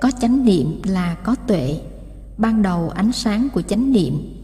có 0.00 0.10
chánh 0.20 0.44
niệm 0.44 0.80
là 0.84 1.14
có 1.14 1.34
tuệ. 1.46 1.80
Ban 2.38 2.62
đầu 2.62 2.90
ánh 2.90 3.12
sáng 3.12 3.48
của 3.54 3.62
chánh 3.62 3.92
niệm 3.92 4.38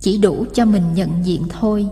chỉ 0.00 0.18
đủ 0.18 0.46
cho 0.54 0.64
mình 0.64 0.94
nhận 0.94 1.26
diện 1.26 1.42
thôi. 1.48 1.86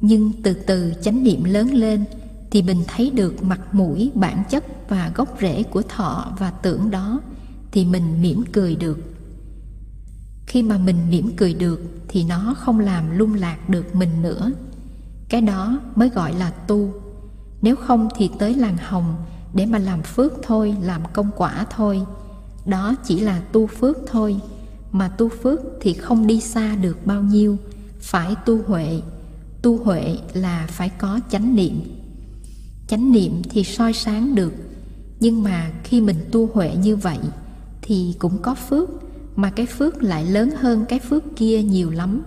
Nhưng 0.00 0.32
từ 0.42 0.54
từ 0.54 0.92
chánh 1.02 1.24
niệm 1.24 1.44
lớn 1.44 1.74
lên 1.74 2.04
thì 2.50 2.62
mình 2.62 2.84
thấy 2.86 3.10
được 3.10 3.42
mặt 3.42 3.60
mũi, 3.74 4.10
bản 4.14 4.42
chất 4.50 4.64
và 4.88 5.12
gốc 5.14 5.36
rễ 5.40 5.62
của 5.62 5.82
thọ 5.82 6.32
và 6.38 6.50
tưởng 6.50 6.90
đó 6.90 7.20
thì 7.72 7.84
mình 7.84 8.22
mỉm 8.22 8.44
cười 8.52 8.76
được. 8.76 8.98
Khi 10.46 10.62
mà 10.62 10.78
mình 10.78 10.96
mỉm 11.10 11.36
cười 11.36 11.54
được 11.54 11.80
thì 12.08 12.24
nó 12.24 12.54
không 12.58 12.80
làm 12.80 13.18
lung 13.18 13.34
lạc 13.34 13.68
được 13.68 13.94
mình 13.94 14.22
nữa. 14.22 14.52
Cái 15.28 15.40
đó 15.40 15.80
mới 15.94 16.08
gọi 16.08 16.34
là 16.34 16.50
tu. 16.50 16.92
Nếu 17.62 17.76
không 17.76 18.08
thì 18.16 18.30
tới 18.38 18.54
làng 18.54 18.76
hồng 18.80 19.16
để 19.54 19.66
mà 19.66 19.78
làm 19.78 20.02
phước 20.02 20.32
thôi, 20.42 20.76
làm 20.82 21.02
công 21.12 21.30
quả 21.36 21.66
thôi. 21.70 22.02
Đó 22.66 22.94
chỉ 23.04 23.20
là 23.20 23.40
tu 23.52 23.66
phước 23.66 23.98
thôi. 24.06 24.40
Mà 24.92 25.08
tu 25.08 25.28
phước 25.28 25.60
thì 25.80 25.92
không 25.92 26.26
đi 26.26 26.40
xa 26.40 26.76
được 26.76 27.06
bao 27.06 27.22
nhiêu. 27.22 27.56
Phải 28.00 28.34
tu 28.46 28.62
huệ. 28.66 29.00
Tu 29.62 29.84
huệ 29.84 30.16
là 30.32 30.66
phải 30.70 30.88
có 30.88 31.20
chánh 31.30 31.56
niệm. 31.56 31.80
Chánh 32.88 33.12
niệm 33.12 33.42
thì 33.50 33.64
soi 33.64 33.92
sáng 33.92 34.34
được. 34.34 34.52
Nhưng 35.20 35.42
mà 35.42 35.70
khi 35.84 36.00
mình 36.00 36.16
tu 36.32 36.46
huệ 36.54 36.76
như 36.76 36.96
vậy 36.96 37.18
thì 37.82 38.14
cũng 38.18 38.38
có 38.42 38.54
phước, 38.54 38.90
mà 39.36 39.50
cái 39.50 39.66
phước 39.66 40.02
lại 40.02 40.24
lớn 40.24 40.50
hơn 40.58 40.84
cái 40.88 40.98
phước 40.98 41.22
kia 41.36 41.62
nhiều 41.62 41.90
lắm. 41.90 42.22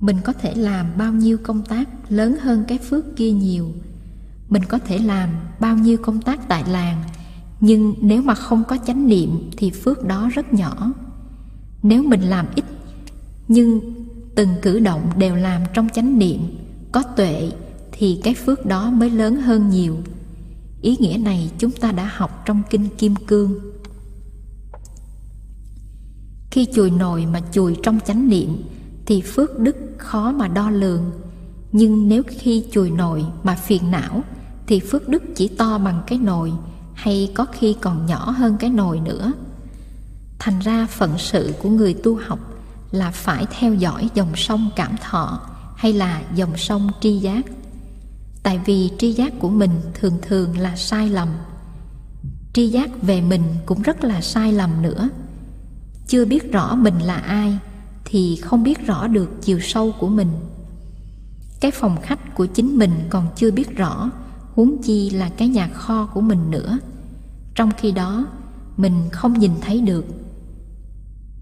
Mình 0.00 0.16
có 0.24 0.32
thể 0.32 0.54
làm 0.54 0.86
bao 0.98 1.12
nhiêu 1.12 1.38
công 1.42 1.62
tác 1.62 1.88
lớn 2.08 2.36
hơn 2.40 2.64
cái 2.68 2.78
phước 2.78 3.16
kia 3.16 3.32
nhiều 3.32 3.72
mình 4.48 4.62
có 4.68 4.78
thể 4.78 4.98
làm 4.98 5.30
bao 5.60 5.76
nhiêu 5.76 5.96
công 6.02 6.22
tác 6.22 6.48
tại 6.48 6.64
làng, 6.68 7.02
nhưng 7.60 7.94
nếu 8.00 8.22
mà 8.22 8.34
không 8.34 8.64
có 8.68 8.78
chánh 8.86 9.06
niệm 9.06 9.50
thì 9.56 9.70
phước 9.70 10.04
đó 10.04 10.30
rất 10.34 10.52
nhỏ. 10.54 10.92
Nếu 11.82 12.02
mình 12.02 12.20
làm 12.20 12.46
ít, 12.54 12.64
nhưng 13.48 13.80
từng 14.34 14.48
cử 14.62 14.78
động 14.78 15.10
đều 15.18 15.36
làm 15.36 15.62
trong 15.74 15.88
chánh 15.88 16.18
niệm, 16.18 16.40
có 16.92 17.02
tuệ, 17.02 17.52
thì 17.92 18.20
cái 18.22 18.34
phước 18.34 18.66
đó 18.66 18.90
mới 18.90 19.10
lớn 19.10 19.36
hơn 19.36 19.68
nhiều. 19.70 19.96
Ý 20.82 20.96
nghĩa 20.98 21.18
này 21.18 21.50
chúng 21.58 21.70
ta 21.70 21.92
đã 21.92 22.10
học 22.14 22.42
trong 22.46 22.62
kinh 22.70 22.88
kim 22.98 23.14
cương. 23.26 23.54
Khi 26.50 26.66
chùi 26.74 26.90
nồi 26.90 27.26
mà 27.26 27.40
chùi 27.52 27.76
trong 27.82 27.98
chánh 28.06 28.28
niệm, 28.28 28.62
thì 29.06 29.20
phước 29.20 29.58
đức 29.58 29.76
khó 29.98 30.32
mà 30.32 30.48
đo 30.48 30.70
lường. 30.70 31.10
Nhưng 31.72 32.08
nếu 32.08 32.22
khi 32.28 32.64
chùi 32.72 32.90
nồi 32.90 33.24
mà 33.42 33.54
phiền 33.54 33.90
não 33.90 34.22
thì 34.66 34.80
phước 34.80 35.08
đức 35.08 35.22
chỉ 35.36 35.48
to 35.48 35.78
bằng 35.78 36.02
cái 36.06 36.18
nồi, 36.18 36.52
hay 36.94 37.32
có 37.34 37.46
khi 37.52 37.76
còn 37.80 38.06
nhỏ 38.06 38.30
hơn 38.30 38.56
cái 38.60 38.70
nồi 38.70 39.00
nữa. 39.00 39.32
Thành 40.38 40.58
ra 40.58 40.86
phận 40.86 41.18
sự 41.18 41.54
của 41.62 41.68
người 41.68 41.94
tu 41.94 42.18
học 42.26 42.38
là 42.90 43.10
phải 43.10 43.46
theo 43.58 43.74
dõi 43.74 44.10
dòng 44.14 44.36
sông 44.36 44.70
cảm 44.76 44.96
thọ 45.02 45.40
hay 45.76 45.92
là 45.92 46.22
dòng 46.34 46.56
sông 46.56 46.90
tri 47.00 47.18
giác. 47.18 47.46
Tại 48.42 48.60
vì 48.66 48.90
tri 48.98 49.12
giác 49.12 49.32
của 49.38 49.48
mình 49.48 49.70
thường 49.94 50.18
thường 50.22 50.58
là 50.58 50.76
sai 50.76 51.08
lầm. 51.08 51.28
Tri 52.52 52.68
giác 52.68 53.02
về 53.02 53.20
mình 53.20 53.42
cũng 53.66 53.82
rất 53.82 54.04
là 54.04 54.20
sai 54.20 54.52
lầm 54.52 54.82
nữa. 54.82 55.08
Chưa 56.08 56.24
biết 56.24 56.52
rõ 56.52 56.74
mình 56.74 56.98
là 56.98 57.14
ai 57.14 57.58
thì 58.04 58.36
không 58.36 58.62
biết 58.62 58.86
rõ 58.86 59.06
được 59.06 59.30
chiều 59.42 59.60
sâu 59.60 59.92
của 60.00 60.08
mình. 60.08 60.28
Cái 61.60 61.70
phòng 61.70 61.96
khách 62.02 62.34
của 62.34 62.46
chính 62.46 62.78
mình 62.78 62.92
còn 63.10 63.28
chưa 63.36 63.50
biết 63.50 63.76
rõ 63.76 64.10
huống 64.56 64.82
chi 64.82 65.10
là 65.10 65.30
cái 65.36 65.48
nhà 65.48 65.68
kho 65.68 66.06
của 66.06 66.20
mình 66.20 66.50
nữa. 66.50 66.78
Trong 67.54 67.70
khi 67.78 67.92
đó, 67.92 68.26
mình 68.76 68.94
không 69.12 69.38
nhìn 69.38 69.52
thấy 69.60 69.80
được. 69.80 70.04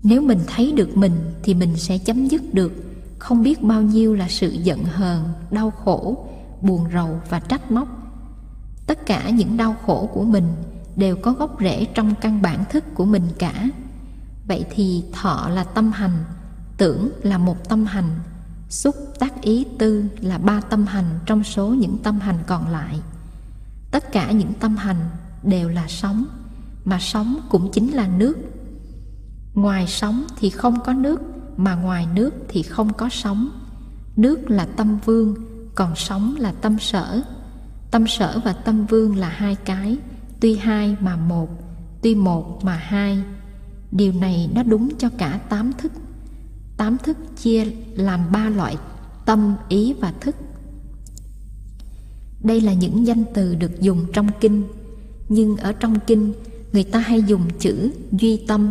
Nếu 0.03 0.23
mình 0.23 0.41
thấy 0.47 0.73
được 0.73 0.97
mình 0.97 1.13
thì 1.43 1.55
mình 1.55 1.77
sẽ 1.77 1.99
chấm 1.99 2.27
dứt 2.27 2.55
được. 2.55 2.73
Không 3.19 3.43
biết 3.43 3.63
bao 3.63 3.83
nhiêu 3.83 4.15
là 4.15 4.29
sự 4.29 4.51
giận 4.51 4.85
hờn, 4.85 5.23
đau 5.51 5.71
khổ, 5.71 6.27
buồn 6.63 6.87
rầu 6.93 7.21
và 7.31 7.41
trách 7.41 7.71
móc. 7.71 7.89
Tất 8.87 9.07
cả 9.07 9.31
những 9.31 9.57
đau 9.57 9.77
khổ 9.87 10.09
của 10.15 10.25
mình 10.25 10.49
đều 10.97 11.17
có 11.17 11.33
gốc 11.33 11.57
rễ 11.61 11.85
trong 11.85 12.15
căn 12.21 12.43
bản 12.43 12.65
thức 12.71 12.85
của 12.95 13.05
mình 13.05 13.27
cả. 13.39 13.69
Vậy 14.49 14.65
thì 14.71 15.05
thọ 15.13 15.49
là 15.49 15.65
tâm 15.65 15.93
hành, 15.93 16.25
tưởng 16.77 17.09
là 17.23 17.39
một 17.39 17.69
tâm 17.69 17.87
hành 17.87 18.11
xúc 18.75 18.95
tác 19.19 19.43
ý 19.43 19.67
tư 19.79 20.05
là 20.21 20.39
ba 20.39 20.61
tâm 20.61 20.87
hành 20.87 21.19
trong 21.27 21.45
số 21.45 21.69
những 21.69 21.99
tâm 22.03 22.21
hành 22.21 22.39
còn 22.47 22.69
lại. 22.69 23.01
Tất 23.91 24.13
cả 24.13 24.31
những 24.31 24.53
tâm 24.61 24.77
hành 24.77 25.09
đều 25.43 25.69
là 25.69 25.89
sống 25.89 26.25
mà 26.85 26.99
sống 27.01 27.37
cũng 27.51 27.71
chính 27.73 27.93
là 27.93 28.09
nước. 28.09 28.35
Ngoài 29.55 29.87
sống 29.87 30.25
thì 30.37 30.51
không 30.51 30.81
có 30.85 30.93
nước, 30.93 31.21
mà 31.57 31.75
ngoài 31.75 32.07
nước 32.15 32.35
thì 32.49 32.63
không 32.63 32.93
có 32.93 33.09
sống 33.09 33.49
nước 34.17 34.51
là 34.51 34.67
tâm 34.77 34.99
vương, 35.05 35.35
còn 35.75 35.97
sống 35.97 36.35
là 36.39 36.53
tâm 36.53 36.79
sở. 36.79 37.21
Tâm 37.91 38.07
sở 38.07 38.41
và 38.45 38.53
tâm 38.53 38.87
vương 38.87 39.17
là 39.17 39.29
hai 39.29 39.55
cái, 39.55 39.97
tuy 40.41 40.57
hai 40.57 40.97
mà 41.01 41.17
một, 41.17 41.49
tuy 42.03 42.15
một 42.15 42.65
mà 42.65 42.77
hai. 42.77 43.23
Điều 43.93 44.13
này 44.13 44.51
nó 44.55 44.63
đúng 44.63 44.89
cho 44.99 45.09
cả 45.19 45.41
tám 45.49 45.73
thức 45.79 45.93
tám 46.77 46.97
thức 47.05 47.17
chia 47.43 47.65
làm 47.95 48.33
ba 48.33 48.49
loại, 48.49 48.77
tâm, 49.27 49.55
ý 49.69 49.95
và 50.01 50.13
thức. 50.21 50.37
Đây 52.43 52.61
là 52.61 52.73
những 52.73 53.07
danh 53.07 53.25
từ 53.35 53.55
được 53.55 53.81
dùng 53.81 54.07
trong 54.13 54.29
kinh, 54.41 54.63
nhưng 55.29 55.57
ở 55.57 55.73
trong 55.73 55.95
kinh, 56.07 56.33
người 56.73 56.85
ta 56.85 56.99
hay 56.99 57.23
dùng 57.23 57.43
chữ 57.59 57.91
duy 58.13 58.37
tâm, 58.37 58.71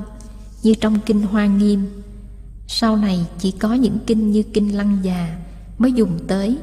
như 0.64 0.74
trong 0.82 1.00
kinh 1.06 1.22
hoa 1.22 1.46
nghiêm. 1.46 1.86
Sau 2.68 2.98
này 2.98 3.26
chỉ 3.40 3.52
có 3.52 3.74
những 3.74 3.98
kinh 4.08 4.32
như 4.32 4.44
kinh 4.44 4.78
lăng 4.78 4.98
già 5.04 5.40
mới 5.78 5.94
dùng 5.94 6.20
tới, 6.28 6.58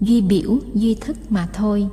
duy 0.00 0.20
biểu, 0.20 0.58
duy 0.74 0.94
thức 0.94 1.16
mà 1.28 1.48
thôi. 1.52 1.88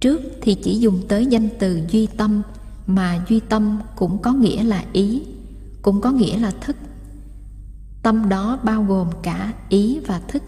Trước 0.00 0.20
thì 0.40 0.54
chỉ 0.54 0.78
dùng 0.78 1.00
tới 1.08 1.26
danh 1.26 1.48
từ 1.58 1.80
duy 1.90 2.06
tâm, 2.06 2.42
mà 2.86 3.24
duy 3.28 3.40
tâm 3.40 3.78
cũng 3.96 4.18
có 4.22 4.32
nghĩa 4.32 4.64
là 4.64 4.84
ý, 4.92 5.22
cũng 5.82 6.00
có 6.00 6.10
nghĩa 6.10 6.38
là 6.38 6.50
thức 6.50 6.76
tâm 8.02 8.28
đó 8.28 8.58
bao 8.64 8.84
gồm 8.84 9.10
cả 9.22 9.52
ý 9.68 10.00
và 10.06 10.20
thức. 10.28 10.42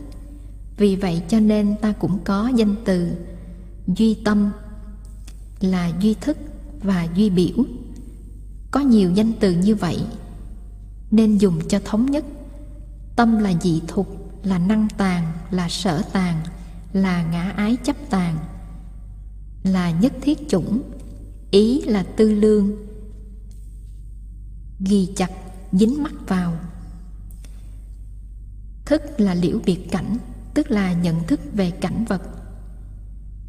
Vì 0.76 0.96
vậy 0.96 1.22
cho 1.28 1.40
nên 1.40 1.76
ta 1.80 1.92
cũng 1.92 2.18
có 2.24 2.48
danh 2.48 2.74
từ 2.84 3.12
duy 3.86 4.14
tâm 4.14 4.50
là 5.60 5.92
duy 6.00 6.14
thức 6.14 6.38
và 6.82 7.08
duy 7.14 7.30
biểu. 7.30 7.64
Có 8.70 8.80
nhiều 8.80 9.10
danh 9.10 9.32
từ 9.40 9.52
như 9.52 9.74
vậy, 9.74 10.00
nên 11.10 11.38
dùng 11.38 11.68
cho 11.68 11.80
thống 11.84 12.10
nhất. 12.10 12.24
Tâm 13.16 13.38
là 13.38 13.52
dị 13.62 13.80
thục 13.88 14.06
là 14.44 14.58
năng 14.58 14.88
tàn 14.96 15.32
là 15.50 15.68
sở 15.68 16.02
tàn 16.12 16.40
là 16.92 17.22
ngã 17.22 17.50
ái 17.50 17.76
chấp 17.84 17.96
tàn 18.10 18.36
là 19.62 19.90
nhất 19.90 20.12
thiết 20.22 20.48
chủng. 20.48 20.82
Ý 21.50 21.82
là 21.82 22.02
tư 22.16 22.34
lương, 22.34 22.72
ghi 24.80 25.08
chặt, 25.16 25.30
dính 25.72 26.02
mắt 26.02 26.12
vào 26.28 26.56
thức 28.92 29.20
là 29.20 29.34
liễu 29.34 29.58
biệt 29.66 29.90
cảnh, 29.90 30.18
tức 30.54 30.70
là 30.70 30.92
nhận 30.92 31.24
thức 31.26 31.40
về 31.52 31.70
cảnh 31.70 32.04
vật. 32.08 32.22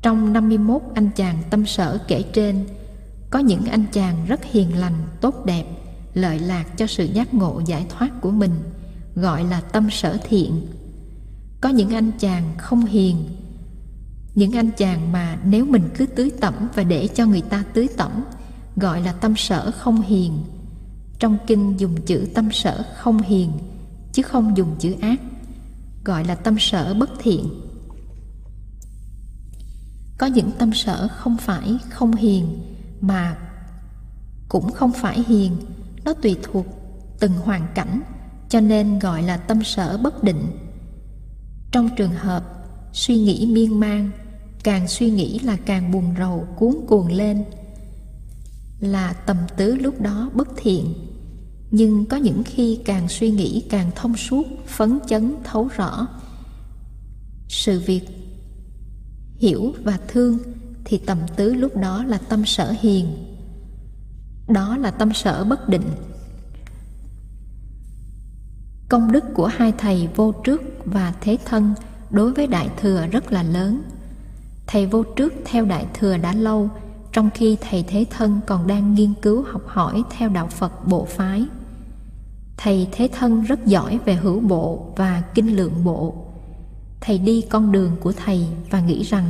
Trong 0.01 0.33
51 0.33 0.81
anh 0.93 1.09
chàng 1.15 1.37
tâm 1.49 1.65
sở 1.65 1.99
kể 2.07 2.23
trên, 2.33 2.65
có 3.29 3.39
những 3.39 3.65
anh 3.65 3.85
chàng 3.91 4.25
rất 4.27 4.43
hiền 4.43 4.77
lành, 4.77 4.93
tốt 5.21 5.45
đẹp, 5.45 5.65
lợi 6.13 6.39
lạc 6.39 6.77
cho 6.77 6.87
sự 6.87 7.05
giác 7.05 7.33
ngộ 7.33 7.61
giải 7.65 7.85
thoát 7.89 8.21
của 8.21 8.31
mình, 8.31 8.51
gọi 9.15 9.43
là 9.43 9.61
tâm 9.61 9.89
sở 9.91 10.17
thiện. 10.27 10.67
Có 11.61 11.69
những 11.69 11.89
anh 11.89 12.11
chàng 12.19 12.43
không 12.57 12.85
hiền, 12.85 13.25
những 14.35 14.51
anh 14.51 14.71
chàng 14.77 15.11
mà 15.11 15.37
nếu 15.45 15.65
mình 15.65 15.89
cứ 15.97 16.05
tưới 16.05 16.31
tẩm 16.39 16.53
và 16.75 16.83
để 16.83 17.07
cho 17.07 17.25
người 17.25 17.41
ta 17.41 17.63
tưới 17.73 17.88
tẩm, 17.97 18.23
gọi 18.75 19.01
là 19.01 19.13
tâm 19.13 19.35
sở 19.35 19.71
không 19.71 20.01
hiền. 20.01 20.44
Trong 21.19 21.38
kinh 21.47 21.79
dùng 21.79 22.01
chữ 22.06 22.27
tâm 22.33 22.51
sở 22.51 22.83
không 22.97 23.21
hiền, 23.21 23.51
chứ 24.13 24.23
không 24.23 24.57
dùng 24.57 24.75
chữ 24.79 24.95
ác 25.01 25.19
gọi 26.03 26.25
là 26.25 26.35
tâm 26.35 26.55
sở 26.59 26.94
bất 26.94 27.09
thiện. 27.19 27.50
Có 30.17 30.25
những 30.25 30.51
tâm 30.59 30.73
sở 30.73 31.07
không 31.07 31.38
phải 31.38 31.77
không 31.89 32.15
hiền, 32.15 32.63
mà 33.01 33.38
cũng 34.50 34.71
không 34.71 34.91
phải 34.91 35.23
hiền. 35.27 35.57
Nó 36.05 36.13
tùy 36.13 36.38
thuộc 36.44 36.65
từng 37.19 37.31
hoàn 37.31 37.67
cảnh, 37.75 38.01
cho 38.50 38.59
nên 38.59 39.00
gọi 39.00 39.23
là 39.23 39.38
tâm 39.38 39.63
sở 39.63 39.97
bất 39.97 40.23
định. 40.23 40.47
Trong 41.71 41.89
trường 41.97 42.11
hợp 42.11 42.44
suy 42.94 43.15
nghĩ 43.15 43.49
miên 43.51 43.79
man, 43.79 44.11
càng 44.63 44.88
suy 44.88 45.09
nghĩ 45.09 45.39
là 45.39 45.57
càng 45.65 45.91
buồn 45.91 46.15
rầu, 46.17 46.47
cuốn 46.56 46.75
cuồng 46.88 47.07
lên, 47.07 47.44
là 48.79 49.13
tầm 49.13 49.38
tứ 49.57 49.75
lúc 49.75 50.01
đó 50.01 50.29
bất 50.33 50.47
thiện 50.57 50.94
nhưng 51.75 52.05
có 52.05 52.17
những 52.17 52.43
khi 52.43 52.79
càng 52.85 53.09
suy 53.09 53.31
nghĩ 53.31 53.63
càng 53.69 53.91
thông 53.95 54.17
suốt, 54.17 54.47
phấn 54.67 54.99
chấn, 55.07 55.35
thấu 55.43 55.69
rõ. 55.75 56.07
Sự 57.47 57.79
việc 57.79 58.01
hiểu 59.35 59.73
và 59.83 59.99
thương 60.07 60.37
thì 60.85 60.97
tầm 60.97 61.17
tứ 61.35 61.53
lúc 61.53 61.77
đó 61.77 62.03
là 62.03 62.17
tâm 62.17 62.45
sở 62.45 62.75
hiền. 62.81 63.07
Đó 64.47 64.77
là 64.77 64.91
tâm 64.91 65.13
sở 65.13 65.43
bất 65.43 65.69
định. 65.69 65.89
Công 68.89 69.11
đức 69.11 69.23
của 69.33 69.47
hai 69.47 69.73
thầy 69.77 70.07
vô 70.15 70.31
trước 70.31 70.61
và 70.85 71.13
thế 71.21 71.37
thân 71.45 71.73
đối 72.11 72.33
với 72.33 72.47
đại 72.47 72.69
thừa 72.81 73.07
rất 73.11 73.31
là 73.31 73.43
lớn. 73.43 73.81
Thầy 74.67 74.85
vô 74.85 75.03
trước 75.03 75.33
theo 75.45 75.65
đại 75.65 75.85
thừa 75.93 76.17
đã 76.17 76.33
lâu, 76.33 76.69
trong 77.11 77.29
khi 77.33 77.57
thầy 77.61 77.83
thế 77.87 78.05
thân 78.09 78.39
còn 78.47 78.67
đang 78.67 78.93
nghiên 78.93 79.13
cứu 79.21 79.43
học 79.51 79.61
hỏi 79.67 80.03
theo 80.09 80.29
đạo 80.29 80.47
phật 80.47 80.87
bộ 80.87 81.05
phái 81.05 81.45
thầy 82.57 82.88
thế 82.91 83.09
thân 83.13 83.44
rất 83.44 83.65
giỏi 83.65 84.00
về 84.05 84.13
hữu 84.15 84.39
bộ 84.39 84.94
và 84.95 85.23
kinh 85.33 85.55
lượng 85.55 85.83
bộ. 85.83 86.15
Thầy 87.01 87.17
đi 87.17 87.41
con 87.50 87.71
đường 87.71 87.95
của 88.00 88.13
thầy 88.25 88.47
và 88.69 88.81
nghĩ 88.81 89.03
rằng 89.03 89.25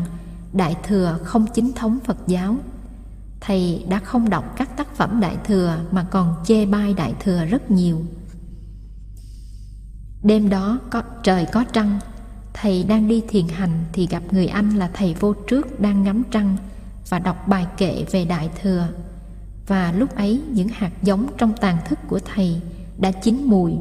đại 0.53 0.75
thừa 0.83 1.19
không 1.23 1.45
chính 1.53 1.73
thống 1.73 1.99
phật 2.05 2.17
giáo. 2.27 2.55
Thầy 3.41 3.85
đã 3.89 3.99
không 3.99 4.29
đọc 4.29 4.53
các 4.57 4.77
tác 4.77 4.95
phẩm 4.95 5.19
đại 5.19 5.37
thừa 5.45 5.77
mà 5.91 6.03
còn 6.11 6.35
chê 6.45 6.65
bai 6.65 6.93
đại 6.93 7.13
thừa 7.19 7.45
rất 7.45 7.71
nhiều. 7.71 8.01
Đêm 10.23 10.49
đó 10.49 10.79
có, 10.89 11.01
trời 11.23 11.45
có 11.51 11.63
trăng. 11.73 11.99
Thầy 12.53 12.83
đang 12.83 13.07
đi 13.07 13.23
thiền 13.27 13.47
hành 13.47 13.83
thì 13.93 14.07
gặp 14.07 14.23
người 14.31 14.47
anh 14.47 14.69
là 14.77 14.89
thầy 14.93 15.15
vô 15.19 15.33
trước 15.33 15.79
đang 15.79 16.03
ngắm 16.03 16.23
trăng 16.31 16.57
và 17.09 17.19
đọc 17.19 17.47
bài 17.47 17.67
kệ 17.77 18.05
về 18.11 18.25
đại 18.25 18.49
thừa. 18.61 18.87
Và 19.67 19.91
lúc 19.91 20.15
ấy, 20.15 20.41
những 20.51 20.67
hạt 20.67 20.91
giống 21.01 21.27
trong 21.37 21.53
tàn 21.61 21.77
thức 21.87 21.99
của 22.07 22.19
thầy 22.35 22.61
đã 22.97 23.11
chín 23.11 23.43
mùi, 23.45 23.73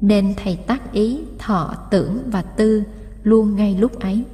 nên 0.00 0.34
thầy 0.36 0.56
tác 0.56 0.92
ý 0.92 1.20
thọ 1.38 1.74
tưởng 1.90 2.30
và 2.30 2.42
tư 2.42 2.82
luôn 3.22 3.56
ngay 3.56 3.74
lúc 3.74 4.00
ấy. 4.00 4.24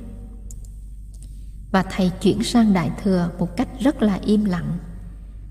Và 1.73 1.83
thầy 1.83 2.11
chuyển 2.23 2.43
sang 2.43 2.73
đại 2.73 2.91
thừa 3.03 3.31
một 3.39 3.57
cách 3.57 3.69
rất 3.81 4.03
là 4.03 4.19
im 4.25 4.45
lặng. 4.45 4.79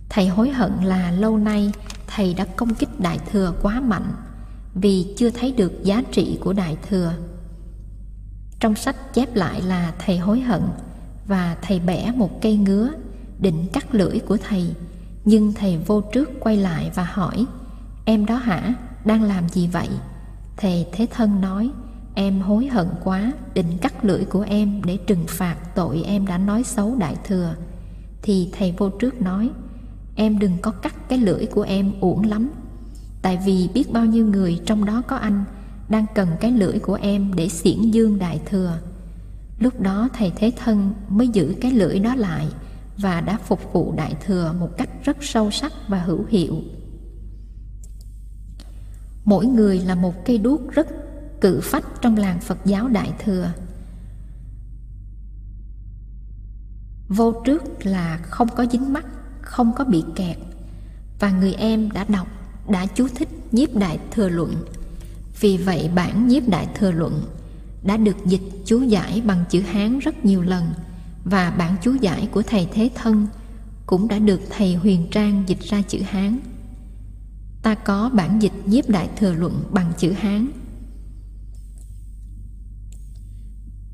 Thầy 0.09 0.27
hối 0.27 0.49
hận 0.49 0.71
là 0.83 1.11
lâu 1.11 1.37
nay 1.37 1.71
thầy 2.07 2.33
đã 2.33 2.45
công 2.45 2.75
kích 2.75 2.99
đại 2.99 3.19
thừa 3.31 3.53
quá 3.61 3.81
mạnh 3.81 4.13
vì 4.73 5.13
chưa 5.17 5.29
thấy 5.29 5.51
được 5.51 5.83
giá 5.83 6.03
trị 6.11 6.37
của 6.41 6.53
đại 6.53 6.77
thừa. 6.89 7.13
Trong 8.59 8.75
sách 8.75 9.13
chép 9.13 9.35
lại 9.35 9.61
là 9.61 9.93
thầy 10.05 10.17
hối 10.17 10.39
hận 10.39 10.61
và 11.27 11.57
thầy 11.61 11.79
bẻ 11.79 12.11
một 12.15 12.41
cây 12.41 12.57
ngứa 12.57 12.89
định 13.39 13.67
cắt 13.73 13.95
lưỡi 13.95 14.19
của 14.19 14.37
thầy, 14.49 14.75
nhưng 15.25 15.53
thầy 15.53 15.77
vô 15.77 16.01
trước 16.01 16.29
quay 16.39 16.57
lại 16.57 16.91
và 16.95 17.03
hỏi 17.03 17.45
em 18.05 18.25
đó 18.25 18.35
hả? 18.35 18.73
Đang 19.05 19.23
làm 19.23 19.49
gì 19.49 19.67
vậy? 19.67 19.89
Thầy 20.57 20.87
thế 20.91 21.07
thân 21.11 21.41
nói, 21.41 21.69
em 22.15 22.39
hối 22.39 22.67
hận 22.67 22.87
quá, 23.03 23.31
định 23.53 23.77
cắt 23.81 24.05
lưỡi 24.05 24.25
của 24.25 24.41
em 24.41 24.81
để 24.85 24.97
trừng 24.97 25.25
phạt 25.27 25.55
tội 25.75 26.03
em 26.05 26.27
đã 26.27 26.37
nói 26.37 26.63
xấu 26.63 26.95
đại 26.95 27.15
thừa. 27.23 27.55
Thì 28.21 28.49
thầy 28.57 28.73
vô 28.77 28.89
trước 28.89 29.21
nói, 29.21 29.49
em 30.15 30.39
đừng 30.39 30.57
có 30.61 30.71
cắt 30.71 31.09
cái 31.09 31.19
lưỡi 31.19 31.45
của 31.45 31.61
em 31.61 31.91
uổng 31.99 32.23
lắm. 32.23 32.49
Tại 33.21 33.39
vì 33.45 33.69
biết 33.73 33.91
bao 33.93 34.05
nhiêu 34.05 34.25
người 34.25 34.59
trong 34.65 34.85
đó 34.85 35.01
có 35.07 35.15
anh 35.15 35.43
đang 35.89 36.05
cần 36.15 36.29
cái 36.39 36.51
lưỡi 36.51 36.79
của 36.79 36.97
em 37.01 37.33
để 37.35 37.49
xiển 37.49 37.91
dương 37.91 38.19
đại 38.19 38.41
thừa. 38.45 38.77
Lúc 39.59 39.81
đó 39.81 40.09
thầy 40.13 40.31
thế 40.35 40.51
thân 40.55 40.93
mới 41.09 41.27
giữ 41.27 41.55
cái 41.61 41.71
lưỡi 41.71 41.99
đó 41.99 42.15
lại 42.15 42.47
và 42.97 43.21
đã 43.21 43.37
phục 43.37 43.73
vụ 43.73 43.93
đại 43.97 44.15
thừa 44.25 44.53
một 44.59 44.77
cách 44.77 44.89
rất 45.03 45.17
sâu 45.21 45.51
sắc 45.51 45.73
và 45.87 45.99
hữu 45.99 46.25
hiệu 46.29 46.55
mỗi 49.25 49.45
người 49.45 49.79
là 49.79 49.95
một 49.95 50.25
cây 50.25 50.37
đuốc 50.37 50.71
rất 50.71 50.87
cự 51.41 51.59
phách 51.63 51.85
trong 52.01 52.17
làng 52.17 52.39
phật 52.39 52.57
giáo 52.65 52.87
đại 52.87 53.13
thừa. 53.25 53.51
Vô 57.09 57.33
trước 57.45 57.85
là 57.85 58.17
không 58.17 58.47
có 58.55 58.65
dính 58.71 58.93
mắt, 58.93 59.05
không 59.41 59.73
có 59.75 59.83
bị 59.83 60.03
kẹt. 60.15 60.37
Và 61.19 61.31
người 61.31 61.53
em 61.53 61.91
đã 61.91 62.03
đọc, 62.03 62.27
đã 62.69 62.85
chú 62.85 63.07
thích 63.15 63.29
nhiếp 63.51 63.75
đại 63.75 63.99
thừa 64.11 64.29
luận. 64.29 64.55
Vì 65.39 65.57
vậy 65.57 65.89
bản 65.95 66.27
nhiếp 66.27 66.47
đại 66.47 66.67
thừa 66.75 66.91
luận 66.91 67.23
đã 67.83 67.97
được 67.97 68.25
dịch 68.25 68.41
chú 68.65 68.81
giải 68.81 69.21
bằng 69.25 69.43
chữ 69.49 69.61
hán 69.61 69.99
rất 69.99 70.25
nhiều 70.25 70.41
lần. 70.41 70.73
Và 71.23 71.51
bản 71.51 71.75
chú 71.81 71.93
giải 71.93 72.29
của 72.31 72.41
thầy 72.41 72.67
thế 72.73 72.89
thân 72.95 73.27
cũng 73.85 74.07
đã 74.07 74.19
được 74.19 74.41
thầy 74.49 74.75
huyền 74.75 75.07
trang 75.11 75.43
dịch 75.47 75.61
ra 75.61 75.81
chữ 75.81 75.99
hán 76.01 76.39
ta 77.65 77.75
có 77.75 78.09
bản 78.13 78.41
dịch 78.41 78.51
nhiếp 78.65 78.89
đại 78.89 79.09
thừa 79.15 79.33
luận 79.33 79.63
bằng 79.71 79.93
chữ 79.97 80.11
hán. 80.11 80.47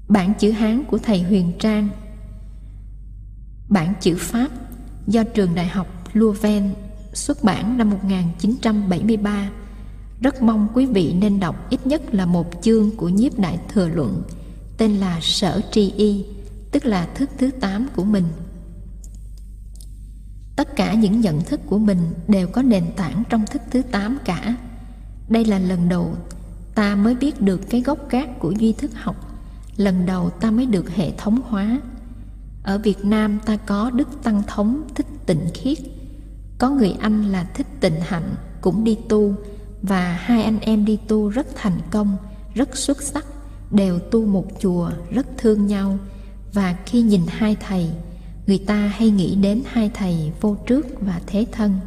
Bản 0.07 0.33
chữ 0.39 0.51
hán 0.51 0.83
của 0.83 0.97
thầy 0.97 1.21
huyền 1.21 1.51
trang. 1.59 1.89
Bản 3.69 3.93
chữ 4.01 4.15
pháp 4.19 4.47
do 5.07 5.23
trường 5.23 5.55
đại 5.55 5.67
học 5.67 5.87
Louvain 6.13 6.63
xuất 7.13 7.43
bản 7.43 7.77
năm 7.77 7.89
1973 7.89 9.49
rất 10.21 10.41
mong 10.41 10.67
quý 10.73 10.85
vị 10.85 11.13
nên 11.13 11.39
đọc 11.39 11.69
ít 11.69 11.87
nhất 11.87 12.01
là 12.13 12.25
một 12.25 12.51
chương 12.61 12.95
của 12.97 13.09
nhiếp 13.09 13.39
đại 13.39 13.59
thừa 13.69 13.87
luận, 13.87 14.23
tên 14.77 14.91
là 14.91 15.19
sở 15.21 15.61
tri 15.71 15.91
y, 15.91 16.25
tức 16.71 16.85
là 16.85 17.05
thức 17.05 17.29
thứ 17.37 17.51
tám 17.51 17.87
của 17.95 18.03
mình 18.03 18.25
tất 20.61 20.75
cả 20.75 20.93
những 20.93 21.21
nhận 21.21 21.41
thức 21.41 21.59
của 21.65 21.77
mình 21.77 21.99
đều 22.27 22.47
có 22.47 22.61
nền 22.61 22.83
tảng 22.95 23.23
trong 23.29 23.45
thức 23.51 23.61
thứ 23.71 23.81
tám 23.81 24.17
cả. 24.25 24.55
Đây 25.29 25.45
là 25.45 25.59
lần 25.59 25.89
đầu 25.89 26.15
ta 26.75 26.95
mới 26.95 27.15
biết 27.15 27.41
được 27.41 27.69
cái 27.69 27.81
gốc 27.81 28.09
gác 28.09 28.39
của 28.39 28.51
duy 28.51 28.73
thức 28.73 28.91
học. 28.95 29.15
Lần 29.77 30.05
đầu 30.05 30.29
ta 30.29 30.51
mới 30.51 30.65
được 30.65 30.89
hệ 30.89 31.11
thống 31.17 31.41
hóa. 31.47 31.81
Ở 32.63 32.77
việt 32.77 33.05
nam 33.05 33.39
ta 33.45 33.57
có 33.57 33.89
đức 33.89 34.23
tăng 34.23 34.43
thống 34.47 34.81
thích 34.95 35.05
tịnh 35.25 35.45
khiết. 35.53 35.77
Có 36.57 36.69
người 36.69 36.95
anh 36.99 37.31
là 37.31 37.43
thích 37.43 37.67
tịnh 37.79 38.01
hạnh 38.01 38.35
cũng 38.61 38.83
đi 38.83 38.97
tu, 39.09 39.33
và 39.81 40.19
hai 40.21 40.43
anh 40.43 40.59
em 40.59 40.85
đi 40.85 40.97
tu 41.07 41.29
rất 41.29 41.47
thành 41.55 41.79
công, 41.91 42.17
rất 42.53 42.77
xuất 42.77 43.01
sắc, 43.01 43.25
đều 43.71 43.99
tu 43.99 44.25
một 44.25 44.45
chùa 44.59 44.91
rất 45.09 45.27
thương 45.37 45.67
nhau. 45.67 45.97
Và 46.53 46.75
khi 46.85 47.01
nhìn 47.01 47.21
hai 47.27 47.55
thầy 47.67 47.89
người 48.47 48.57
ta 48.57 48.87
hay 48.87 49.09
nghĩ 49.09 49.35
đến 49.35 49.61
hai 49.65 49.91
thầy 49.93 50.31
vô 50.41 50.57
trước 50.67 50.87
và 51.01 51.21
thế 51.27 51.45
thân. 51.51 51.79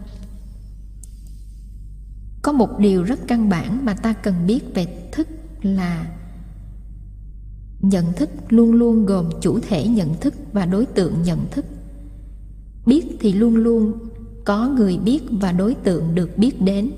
Có 2.42 2.52
một 2.52 2.78
điều 2.78 3.02
rất 3.02 3.20
căn 3.26 3.48
bản 3.48 3.84
mà 3.84 3.94
ta 3.94 4.12
cần 4.12 4.34
biết 4.46 4.60
về 4.74 5.08
thức 5.12 5.28
là 5.62 6.06
nhận 7.80 8.12
thức 8.12 8.30
luôn 8.48 8.72
luôn 8.72 9.06
gồm 9.06 9.30
chủ 9.40 9.60
thể 9.60 9.88
nhận 9.88 10.14
thức 10.20 10.34
và 10.52 10.66
đối 10.66 10.86
tượng 10.86 11.22
nhận 11.22 11.46
thức. 11.50 11.64
Biết 12.86 13.04
thì 13.20 13.32
luôn 13.32 13.56
luôn 13.56 13.92
có 14.44 14.68
người 14.68 14.98
biết 14.98 15.22
và 15.30 15.52
đối 15.52 15.74
tượng 15.74 16.14
được 16.14 16.38
biết 16.38 16.62
đến. 16.62 16.90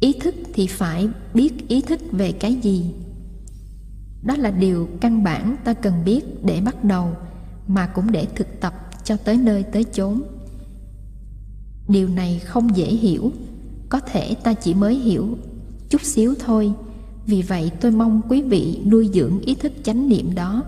Ý 0.00 0.12
thức 0.20 0.34
thì 0.54 0.66
phải 0.66 1.08
biết 1.34 1.68
ý 1.68 1.80
thức 1.80 2.00
về 2.12 2.32
cái 2.32 2.54
gì? 2.54 2.94
Đó 4.22 4.36
là 4.36 4.50
điều 4.50 4.88
căn 5.00 5.24
bản 5.24 5.56
ta 5.64 5.74
cần 5.74 5.94
biết 6.04 6.44
để 6.44 6.60
bắt 6.60 6.84
đầu 6.84 7.12
mà 7.68 7.86
cũng 7.86 8.12
để 8.12 8.26
thực 8.36 8.60
tập 8.60 8.74
cho 9.04 9.16
tới 9.16 9.36
nơi 9.36 9.62
tới 9.62 9.84
chốn. 9.84 10.22
Điều 11.88 12.08
này 12.08 12.38
không 12.38 12.76
dễ 12.76 12.86
hiểu. 12.86 13.32
Có 13.88 14.00
thể 14.00 14.34
ta 14.34 14.54
chỉ 14.54 14.74
mới 14.74 14.94
hiểu 14.94 15.38
chút 15.88 16.02
xíu 16.02 16.34
thôi. 16.38 16.72
Vì 17.26 17.42
vậy 17.42 17.70
tôi 17.80 17.90
mong 17.90 18.20
quý 18.28 18.42
vị 18.42 18.80
nuôi 18.86 19.10
dưỡng 19.14 19.40
ý 19.40 19.54
thức 19.54 19.72
chánh 19.82 20.08
niệm 20.08 20.34
đó, 20.34 20.62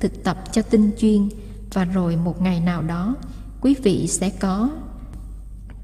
thực 0.00 0.24
tập 0.24 0.44
cho 0.52 0.62
tinh 0.62 0.90
chuyên, 0.98 1.28
và 1.72 1.84
rồi 1.84 2.16
một 2.16 2.42
ngày 2.42 2.60
nào 2.60 2.82
đó, 2.82 3.16
quý 3.60 3.74
vị 3.82 4.06
sẽ 4.06 4.30
có 4.30 4.70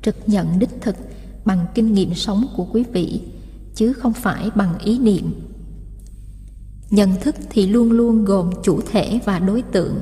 trực 0.02 0.16
nhận 0.26 0.58
đích 0.58 0.80
thực 0.80 0.96
bằng 1.44 1.66
kinh 1.74 1.94
nghiệm 1.94 2.14
sống 2.14 2.46
của 2.56 2.66
quý 2.72 2.84
vị, 2.92 3.20
chứ 3.74 3.92
không 3.92 4.12
phải 4.12 4.50
bằng 4.54 4.78
ý 4.78 4.98
niệm. 4.98 5.34
Nhận 6.90 7.10
thức 7.20 7.36
thì 7.50 7.66
luôn 7.66 7.92
luôn 7.92 8.24
gồm 8.24 8.50
chủ 8.62 8.80
thể 8.90 9.20
và 9.24 9.38
đối 9.38 9.62
tượng 9.62 10.00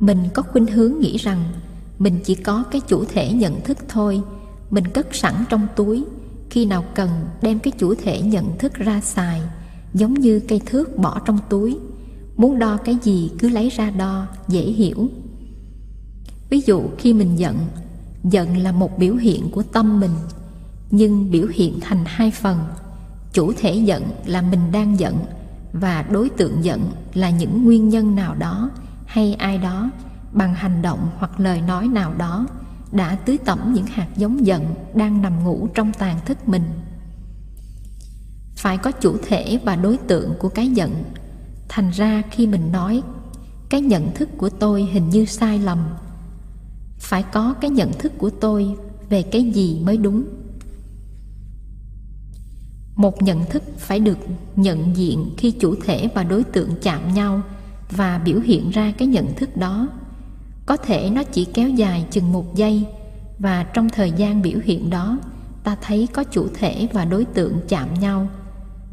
mình 0.00 0.18
có 0.34 0.42
khuynh 0.42 0.66
hướng 0.66 1.00
nghĩ 1.00 1.16
rằng 1.16 1.44
mình 1.98 2.20
chỉ 2.24 2.34
có 2.34 2.64
cái 2.70 2.80
chủ 2.88 3.04
thể 3.04 3.32
nhận 3.32 3.60
thức 3.60 3.78
thôi. 3.88 4.22
Mình 4.70 4.84
cất 4.86 5.14
sẵn 5.14 5.34
trong 5.48 5.66
túi. 5.76 6.04
Khi 6.50 6.64
nào 6.64 6.84
cần 6.94 7.10
đem 7.42 7.58
cái 7.58 7.72
chủ 7.78 7.94
thể 7.94 8.20
nhận 8.22 8.58
thức 8.58 8.74
ra 8.74 9.00
xài, 9.00 9.40
giống 9.94 10.14
như 10.14 10.40
cây 10.40 10.60
thước 10.66 10.96
bỏ 10.96 11.20
trong 11.24 11.38
túi. 11.48 11.78
Muốn 12.36 12.58
đo 12.58 12.76
cái 12.76 12.98
gì 13.02 13.30
cứ 13.38 13.48
lấy 13.48 13.68
ra 13.68 13.90
đo, 13.90 14.26
dễ 14.48 14.60
hiểu. 14.60 15.08
Ví 16.50 16.60
dụ 16.66 16.82
khi 16.98 17.12
mình 17.12 17.38
giận 17.38 17.56
giận 18.24 18.56
là 18.56 18.72
một 18.72 18.98
biểu 18.98 19.14
hiện 19.14 19.50
của 19.50 19.62
tâm 19.62 20.00
mình, 20.00 20.10
nhưng 20.90 21.30
biểu 21.30 21.46
hiện 21.52 21.78
thành 21.80 22.04
hai 22.06 22.30
phần. 22.30 22.58
Chủ 23.32 23.52
thể 23.52 23.74
giận 23.74 24.02
là 24.26 24.42
mình 24.42 24.72
đang 24.72 24.98
giận 24.98 25.16
và 25.72 26.02
đối 26.02 26.30
tượng 26.30 26.64
giận 26.64 26.80
là 27.14 27.30
những 27.30 27.64
nguyên 27.64 27.88
nhân 27.88 28.14
nào 28.14 28.34
đó 28.34 28.70
hay 29.18 29.34
ai 29.34 29.58
đó, 29.58 29.90
bằng 30.32 30.54
hành 30.54 30.82
động 30.82 31.08
hoặc 31.18 31.40
lời 31.40 31.60
nói 31.60 31.88
nào 31.88 32.14
đó, 32.14 32.46
đã 32.92 33.14
tưới 33.14 33.38
tẩm 33.44 33.72
những 33.74 33.86
hạt 33.86 34.08
giống 34.16 34.46
giận 34.46 34.74
đang 34.94 35.22
nằm 35.22 35.44
ngủ 35.44 35.68
trong 35.74 35.92
tàn 35.98 36.20
thức 36.26 36.48
mình. 36.48 36.62
Phải 38.56 38.78
có 38.78 38.90
chủ 38.90 39.16
thể 39.28 39.58
và 39.64 39.76
đối 39.76 39.96
tượng 39.96 40.34
của 40.38 40.48
cái 40.48 40.68
giận. 40.68 41.04
Thành 41.68 41.90
ra 41.90 42.22
khi 42.30 42.46
mình 42.46 42.72
nói, 42.72 43.02
cái 43.68 43.80
nhận 43.80 44.14
thức 44.14 44.28
của 44.36 44.48
tôi 44.48 44.82
hình 44.92 45.08
như 45.08 45.24
sai 45.24 45.58
lầm. 45.58 45.78
Phải 46.98 47.22
có 47.22 47.54
cái 47.60 47.70
nhận 47.70 47.92
thức 47.98 48.12
của 48.18 48.30
tôi 48.30 48.76
về 49.08 49.22
cái 49.22 49.50
gì 49.50 49.80
mới 49.84 49.96
đúng? 49.96 50.24
Một 52.96 53.22
nhận 53.22 53.44
thức 53.44 53.62
phải 53.78 54.00
được 54.00 54.18
nhận 54.56 54.96
diện 54.96 55.30
khi 55.38 55.50
chủ 55.50 55.74
thể 55.84 56.08
và 56.14 56.24
đối 56.24 56.44
tượng 56.44 56.70
chạm 56.82 57.14
nhau 57.14 57.42
và 57.90 58.18
biểu 58.18 58.40
hiện 58.40 58.70
ra 58.70 58.92
cái 58.98 59.08
nhận 59.08 59.34
thức 59.36 59.56
đó. 59.56 59.88
Có 60.66 60.76
thể 60.76 61.10
nó 61.10 61.22
chỉ 61.22 61.44
kéo 61.44 61.68
dài 61.68 62.06
chừng 62.10 62.32
một 62.32 62.54
giây, 62.54 62.86
và 63.38 63.64
trong 63.64 63.88
thời 63.88 64.12
gian 64.12 64.42
biểu 64.42 64.58
hiện 64.64 64.90
đó, 64.90 65.18
ta 65.64 65.76
thấy 65.82 66.08
có 66.12 66.24
chủ 66.24 66.48
thể 66.54 66.88
và 66.92 67.04
đối 67.04 67.24
tượng 67.24 67.60
chạm 67.68 67.94
nhau 68.00 68.28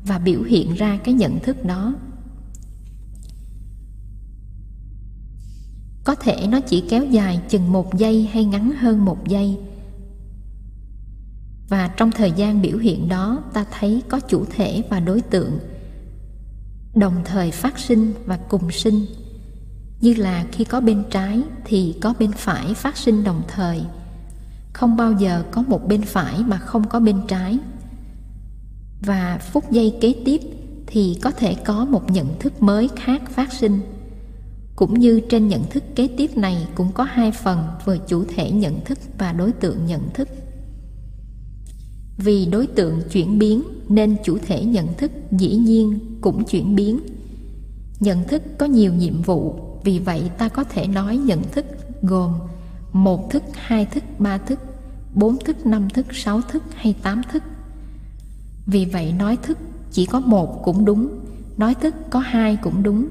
và 0.06 0.20
biểu 0.20 0.42
hiện 0.42 0.74
ra 0.74 1.00
cái 1.04 1.14
nhận 1.14 1.40
thức 1.40 1.66
đó. 1.66 1.94
Có 6.04 6.16
thể 6.16 6.48
nó 6.48 6.60
chỉ 6.60 6.84
kéo 6.90 7.06
dài 7.06 7.40
chừng 7.50 7.72
một 7.72 7.98
giây 7.98 8.30
hay 8.34 8.46
ngắn 8.46 8.72
hơn 8.72 9.06
một 9.06 9.28
giây. 9.28 9.58
Và 11.70 11.88
trong 11.88 12.12
thời 12.12 12.32
gian 12.32 12.62
biểu 12.62 12.78
hiện 12.78 13.10
đó, 13.10 13.44
ta 13.54 13.66
thấy 13.80 14.02
có 14.10 14.20
chủ 14.20 14.46
thể 14.56 14.84
và 14.90 15.00
đối 15.00 15.22
tượng 15.22 15.60
đồng 16.96 17.22
thời 17.26 17.52
phát 17.52 17.80
sinh 17.80 18.14
và 18.26 18.40
cùng 18.50 18.72
sinh. 18.72 19.06
Như 20.02 20.14
là 20.14 20.46
khi 20.52 20.64
có 20.64 20.82
bên 20.82 21.04
trái 21.12 21.42
thì 21.66 21.96
có 22.02 22.14
bên 22.20 22.32
phải 22.32 22.74
phát 22.74 22.98
sinh 22.98 23.24
đồng 23.24 23.42
thời. 23.48 23.82
Không 24.74 24.98
bao 24.98 25.12
giờ 25.12 25.44
có 25.52 25.62
một 25.62 25.88
bên 25.88 26.02
phải 26.02 26.40
mà 26.48 26.58
không 26.58 26.88
có 26.88 27.00
bên 27.00 27.22
trái. 27.28 27.58
Và 29.02 29.38
phút 29.38 29.72
giây 29.72 29.98
kế 30.02 30.14
tiếp 30.26 30.42
thì 30.88 31.20
có 31.22 31.32
thể 31.32 31.56
có 31.66 31.86
một 31.86 32.12
nhận 32.12 32.40
thức 32.40 32.62
mới 32.62 32.90
khác 32.96 33.22
phát 33.30 33.54
sinh. 33.54 33.80
Cũng 34.76 35.00
như 35.00 35.22
trên 35.30 35.48
nhận 35.48 35.64
thức 35.64 35.84
kế 35.96 36.08
tiếp 36.18 36.38
này 36.38 36.68
cũng 36.76 36.92
có 36.94 37.04
hai 37.04 37.32
phần 37.32 37.64
vừa 37.86 37.98
chủ 37.98 38.24
thể 38.36 38.52
nhận 38.52 38.86
thức 38.86 39.00
và 39.18 39.34
đối 39.34 39.52
tượng 39.52 39.86
nhận 39.86 40.10
thức 40.14 40.30
vì 42.18 42.46
đối 42.46 42.68
tượng 42.68 43.02
chuyển 43.12 43.40
biến 43.40 43.64
nên 43.90 44.16
chủ 44.24 44.38
thể 44.48 44.66
nhận 44.66 44.88
thức 44.98 45.12
dĩ 45.32 45.56
nhiên 45.56 46.00
cũng 46.22 46.44
chuyển 46.44 46.76
biến. 46.76 47.00
Nhận 48.00 48.24
thức 48.28 48.42
có 48.58 48.66
nhiều 48.66 48.94
nhiệm 48.94 49.22
vụ, 49.22 49.60
vì 49.84 50.00
vậy 50.00 50.30
ta 50.38 50.50
có 50.50 50.64
thể 50.64 50.88
nói 50.88 51.18
nhận 51.18 51.44
thức 51.52 51.66
gồm 52.02 52.34
một 52.94 53.30
thức, 53.32 53.44
hai 53.54 53.86
thức, 53.86 54.04
ba 54.20 54.38
thức, 54.38 54.60
bốn 55.14 55.38
thức, 55.38 55.66
năm 55.66 55.90
thức, 55.90 56.06
sáu 56.12 56.42
thức 56.42 56.64
hay 56.76 56.96
tám 57.04 57.22
thức. 57.32 57.44
Vì 58.66 58.86
vậy 58.86 59.14
nói 59.20 59.38
thức 59.44 59.58
chỉ 59.92 60.06
có 60.06 60.20
một 60.20 60.62
cũng 60.64 60.86
đúng, 60.86 61.20
nói 61.58 61.76
thức 61.76 61.96
có 62.10 62.20
hai 62.20 62.58
cũng 62.62 62.84
đúng, 62.84 63.08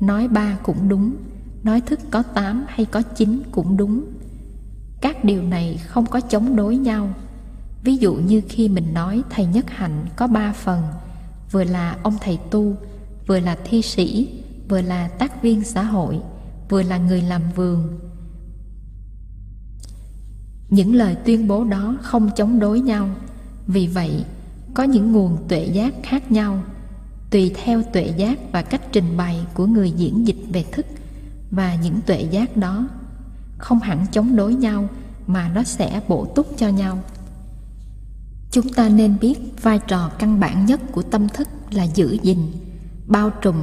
nói 0.00 0.28
ba 0.28 0.58
cũng 0.62 0.88
đúng, 0.88 1.12
nói 1.62 1.80
thức 1.80 2.00
có 2.10 2.22
tám 2.22 2.64
hay 2.68 2.86
có 2.86 3.02
chín 3.02 3.42
cũng 3.50 3.76
đúng. 3.76 4.04
Các 5.00 5.24
điều 5.24 5.42
này 5.42 5.80
không 5.86 6.06
có 6.06 6.20
chống 6.20 6.56
đối 6.56 6.76
nhau 6.76 7.14
ví 7.86 7.96
dụ 7.96 8.14
như 8.14 8.42
khi 8.48 8.68
mình 8.68 8.94
nói 8.94 9.22
thầy 9.30 9.46
nhất 9.46 9.64
hạnh 9.68 10.06
có 10.16 10.26
ba 10.26 10.52
phần, 10.52 10.82
vừa 11.50 11.64
là 11.64 11.96
ông 12.02 12.16
thầy 12.20 12.38
tu, 12.50 12.76
vừa 13.26 13.40
là 13.40 13.56
thi 13.64 13.82
sĩ, 13.82 14.28
vừa 14.68 14.80
là 14.80 15.08
tác 15.08 15.42
viên 15.42 15.64
xã 15.64 15.82
hội, 15.82 16.20
vừa 16.68 16.82
là 16.82 16.98
người 16.98 17.22
làm 17.22 17.42
vườn. 17.54 17.98
Những 20.68 20.94
lời 20.94 21.16
tuyên 21.24 21.48
bố 21.48 21.64
đó 21.64 21.96
không 22.02 22.30
chống 22.36 22.58
đối 22.58 22.80
nhau. 22.80 23.08
Vì 23.66 23.86
vậy, 23.86 24.24
có 24.74 24.82
những 24.82 25.12
nguồn 25.12 25.48
tuệ 25.48 25.64
giác 25.64 25.94
khác 26.02 26.32
nhau, 26.32 26.62
tùy 27.30 27.52
theo 27.64 27.82
tuệ 27.82 28.12
giác 28.16 28.38
và 28.52 28.62
cách 28.62 28.82
trình 28.92 29.16
bày 29.16 29.46
của 29.54 29.66
người 29.66 29.90
diễn 29.90 30.26
dịch 30.26 30.40
về 30.52 30.64
thức 30.72 30.86
và 31.50 31.74
những 31.74 32.00
tuệ 32.06 32.20
giác 32.30 32.56
đó. 32.56 32.88
Không 33.58 33.78
hẳn 33.78 34.06
chống 34.12 34.36
đối 34.36 34.54
nhau 34.54 34.88
mà 35.26 35.50
nó 35.54 35.62
sẽ 35.62 36.00
bổ 36.08 36.24
túc 36.24 36.46
cho 36.58 36.68
nhau 36.68 36.98
chúng 38.56 38.68
ta 38.68 38.88
nên 38.88 39.16
biết 39.20 39.38
vai 39.62 39.78
trò 39.78 40.08
căn 40.18 40.40
bản 40.40 40.66
nhất 40.66 40.80
của 40.92 41.02
tâm 41.02 41.28
thức 41.28 41.48
là 41.70 41.84
giữ 41.84 42.18
gìn, 42.22 42.38
bao 43.06 43.30
trùm 43.30 43.56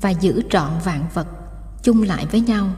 và 0.00 0.10
giữ 0.10 0.42
trọn 0.50 0.70
vạn 0.84 1.06
vật 1.14 1.26
chung 1.82 2.02
lại 2.02 2.26
với 2.30 2.40
nhau. 2.40 2.70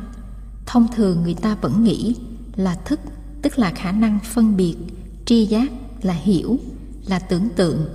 Thông 0.67 0.87
thường 0.97 1.23
người 1.23 1.35
ta 1.35 1.57
vẫn 1.61 1.85
nghĩ 1.85 2.17
là 2.57 2.75
thức, 2.85 3.01
tức 3.43 3.59
là 3.59 3.71
khả 3.71 3.93
năng 3.93 4.19
phân 4.25 4.57
biệt, 4.57 4.77
tri 5.25 5.47
giác 5.47 5.73
là 6.03 6.15
hiểu, 6.15 6.59
là 7.07 7.19
tưởng 7.19 7.49
tượng. 7.57 7.87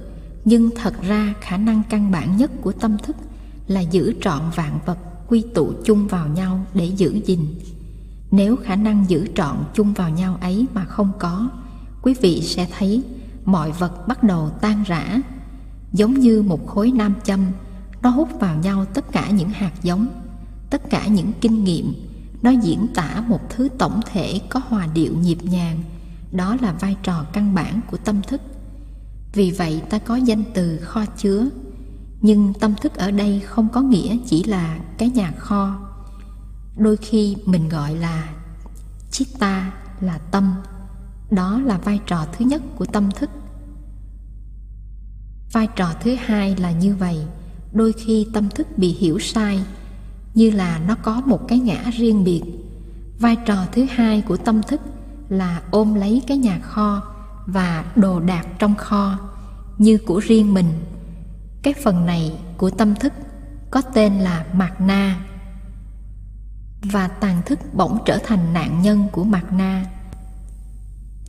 Nhưng 0.45 0.69
thật 0.75 0.93
ra 1.01 1.33
khả 1.41 1.57
năng 1.57 1.81
căn 1.89 2.11
bản 2.11 2.37
nhất 2.37 2.51
của 2.61 2.71
tâm 2.71 2.97
thức 2.97 3.15
là 3.67 3.81
giữ 3.81 4.13
trọn 4.21 4.41
vạn 4.55 4.79
vật 4.85 4.97
quy 5.27 5.43
tụ 5.53 5.71
chung 5.85 6.07
vào 6.07 6.27
nhau 6.27 6.65
để 6.73 6.85
giữ 6.85 7.21
gìn. 7.25 7.45
Nếu 8.31 8.55
khả 8.55 8.75
năng 8.75 9.05
giữ 9.07 9.27
trọn 9.35 9.57
chung 9.73 9.93
vào 9.93 10.09
nhau 10.09 10.37
ấy 10.41 10.65
mà 10.73 10.85
không 10.85 11.11
có, 11.19 11.49
quý 12.01 12.13
vị 12.21 12.41
sẽ 12.41 12.67
thấy 12.77 13.03
mọi 13.45 13.71
vật 13.71 14.07
bắt 14.07 14.23
đầu 14.23 14.49
tan 14.61 14.83
rã, 14.83 15.19
giống 15.93 16.13
như 16.13 16.41
một 16.41 16.67
khối 16.67 16.91
nam 16.91 17.15
châm 17.23 17.45
nó 18.01 18.09
hút 18.09 18.29
vào 18.39 18.55
nhau 18.55 18.85
tất 18.85 19.11
cả 19.11 19.29
những 19.29 19.49
hạt 19.49 19.71
giống, 19.83 20.07
tất 20.69 20.89
cả 20.89 21.07
những 21.07 21.31
kinh 21.41 21.63
nghiệm. 21.63 21.93
Nó 22.41 22.49
diễn 22.49 22.87
tả 22.95 23.23
một 23.27 23.39
thứ 23.49 23.69
tổng 23.77 23.99
thể 24.11 24.41
có 24.49 24.61
hòa 24.67 24.87
điệu 24.93 25.13
nhịp 25.17 25.37
nhàng, 25.43 25.83
đó 26.31 26.57
là 26.61 26.73
vai 26.73 26.95
trò 27.03 27.23
căn 27.33 27.55
bản 27.55 27.79
của 27.91 27.97
tâm 27.97 28.21
thức. 28.21 28.41
Vì 29.33 29.51
vậy 29.51 29.81
ta 29.89 29.99
có 29.99 30.15
danh 30.15 30.43
từ 30.53 30.77
kho 30.77 31.05
chứa, 31.17 31.49
nhưng 32.21 32.53
tâm 32.53 32.73
thức 32.81 32.95
ở 32.95 33.11
đây 33.11 33.39
không 33.39 33.69
có 33.69 33.81
nghĩa 33.81 34.17
chỉ 34.25 34.43
là 34.43 34.79
cái 34.97 35.09
nhà 35.09 35.31
kho. 35.37 35.79
Đôi 36.77 36.97
khi 36.97 37.35
mình 37.45 37.69
gọi 37.69 37.95
là 37.95 38.29
chitta, 39.11 39.71
là 40.01 40.17
tâm 40.17 40.53
đó 41.31 41.61
là 41.65 41.77
vai 41.77 41.99
trò 42.07 42.25
thứ 42.31 42.45
nhất 42.45 42.61
của 42.75 42.85
tâm 42.85 43.11
thức. 43.11 43.29
Vai 45.51 45.67
trò 45.75 45.93
thứ 46.01 46.15
hai 46.25 46.55
là 46.55 46.71
như 46.71 46.95
vậy, 46.95 47.17
đôi 47.73 47.93
khi 47.93 48.27
tâm 48.33 48.49
thức 48.49 48.67
bị 48.77 48.93
hiểu 48.93 49.19
sai, 49.19 49.63
như 50.33 50.49
là 50.49 50.79
nó 50.87 50.95
có 50.95 51.21
một 51.25 51.47
cái 51.47 51.59
ngã 51.59 51.83
riêng 51.93 52.23
biệt. 52.23 52.43
Vai 53.19 53.35
trò 53.45 53.65
thứ 53.71 53.85
hai 53.89 54.21
của 54.21 54.37
tâm 54.37 54.61
thức 54.63 54.81
là 55.29 55.61
ôm 55.71 55.93
lấy 55.93 56.21
cái 56.27 56.37
nhà 56.37 56.59
kho 56.59 57.03
và 57.45 57.85
đồ 57.95 58.19
đạc 58.19 58.47
trong 58.59 58.75
kho, 58.75 59.19
như 59.77 59.97
của 60.05 60.19
riêng 60.19 60.53
mình. 60.53 60.73
Cái 61.63 61.73
phần 61.83 62.05
này 62.05 62.39
của 62.57 62.69
tâm 62.69 62.95
thức 62.95 63.13
có 63.71 63.81
tên 63.81 64.13
là 64.13 64.45
mạt 64.53 64.81
na, 64.81 65.25
và 66.83 67.07
tàn 67.07 67.41
thức 67.45 67.59
bỗng 67.73 67.97
trở 68.05 68.17
thành 68.23 68.53
nạn 68.53 68.81
nhân 68.81 69.07
của 69.11 69.23
mạt 69.23 69.53
na 69.53 69.85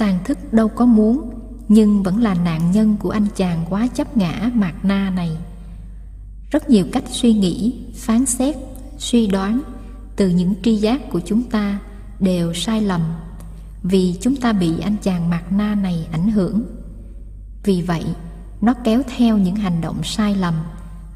tàn 0.02 0.18
thức 0.24 0.52
đâu 0.52 0.68
có 0.68 0.86
muốn, 0.86 1.30
nhưng 1.68 2.02
vẫn 2.02 2.22
là 2.22 2.34
nạn 2.34 2.70
nhân 2.70 2.96
của 3.00 3.10
anh 3.10 3.26
chàng 3.36 3.64
quá 3.70 3.88
chấp 3.94 4.16
ngã 4.16 4.50
mạt 4.54 4.74
na 4.82 5.10
này. 5.10 5.36
Rất 6.50 6.70
nhiều 6.70 6.86
cách 6.92 7.04
suy 7.06 7.32
nghĩ, 7.32 7.84
phán 7.96 8.26
xét, 8.26 8.56
suy 8.98 9.26
đoán 9.26 9.62
từ 10.16 10.28
những 10.28 10.54
tri 10.62 10.76
giác 10.76 11.10
của 11.10 11.20
chúng 11.20 11.42
ta 11.42 11.78
đều 12.20 12.54
sai 12.54 12.80
lầm 12.80 13.00
vì 13.82 14.16
chúng 14.20 14.36
ta 14.36 14.52
bị 14.52 14.80
anh 14.80 14.96
chàng 15.02 15.30
mạt 15.30 15.52
na 15.52 15.74
này 15.74 16.08
ảnh 16.12 16.30
hưởng. 16.30 16.62
Vì 17.64 17.82
vậy, 17.82 18.04
nó 18.60 18.74
kéo 18.84 19.02
theo 19.16 19.38
những 19.38 19.56
hành 19.56 19.80
động 19.80 20.02
sai 20.04 20.34
lầm 20.34 20.54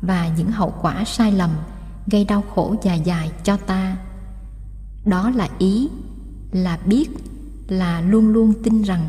và 0.03 0.29
những 0.39 0.51
hậu 0.51 0.75
quả 0.83 1.05
sai 1.07 1.33
lầm 1.33 1.51
gây 2.07 2.25
đau 2.25 2.45
khổ 2.55 2.75
dài 2.83 3.01
dài 3.05 3.31
cho 3.45 3.57
ta. 3.57 3.97
Đó 5.05 5.31
là 5.31 5.49
ý 5.59 5.89
là 6.53 6.79
biết 6.87 7.11
là 7.69 8.01
luôn 8.01 8.29
luôn 8.29 8.53
tin 8.63 8.83
rằng, 8.83 9.09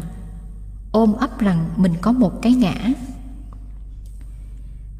ôm 0.91 1.13
ấp 1.13 1.39
rằng 1.39 1.69
mình 1.77 1.93
có 2.01 2.11
một 2.11 2.41
cái 2.41 2.53
ngã. 2.53 2.75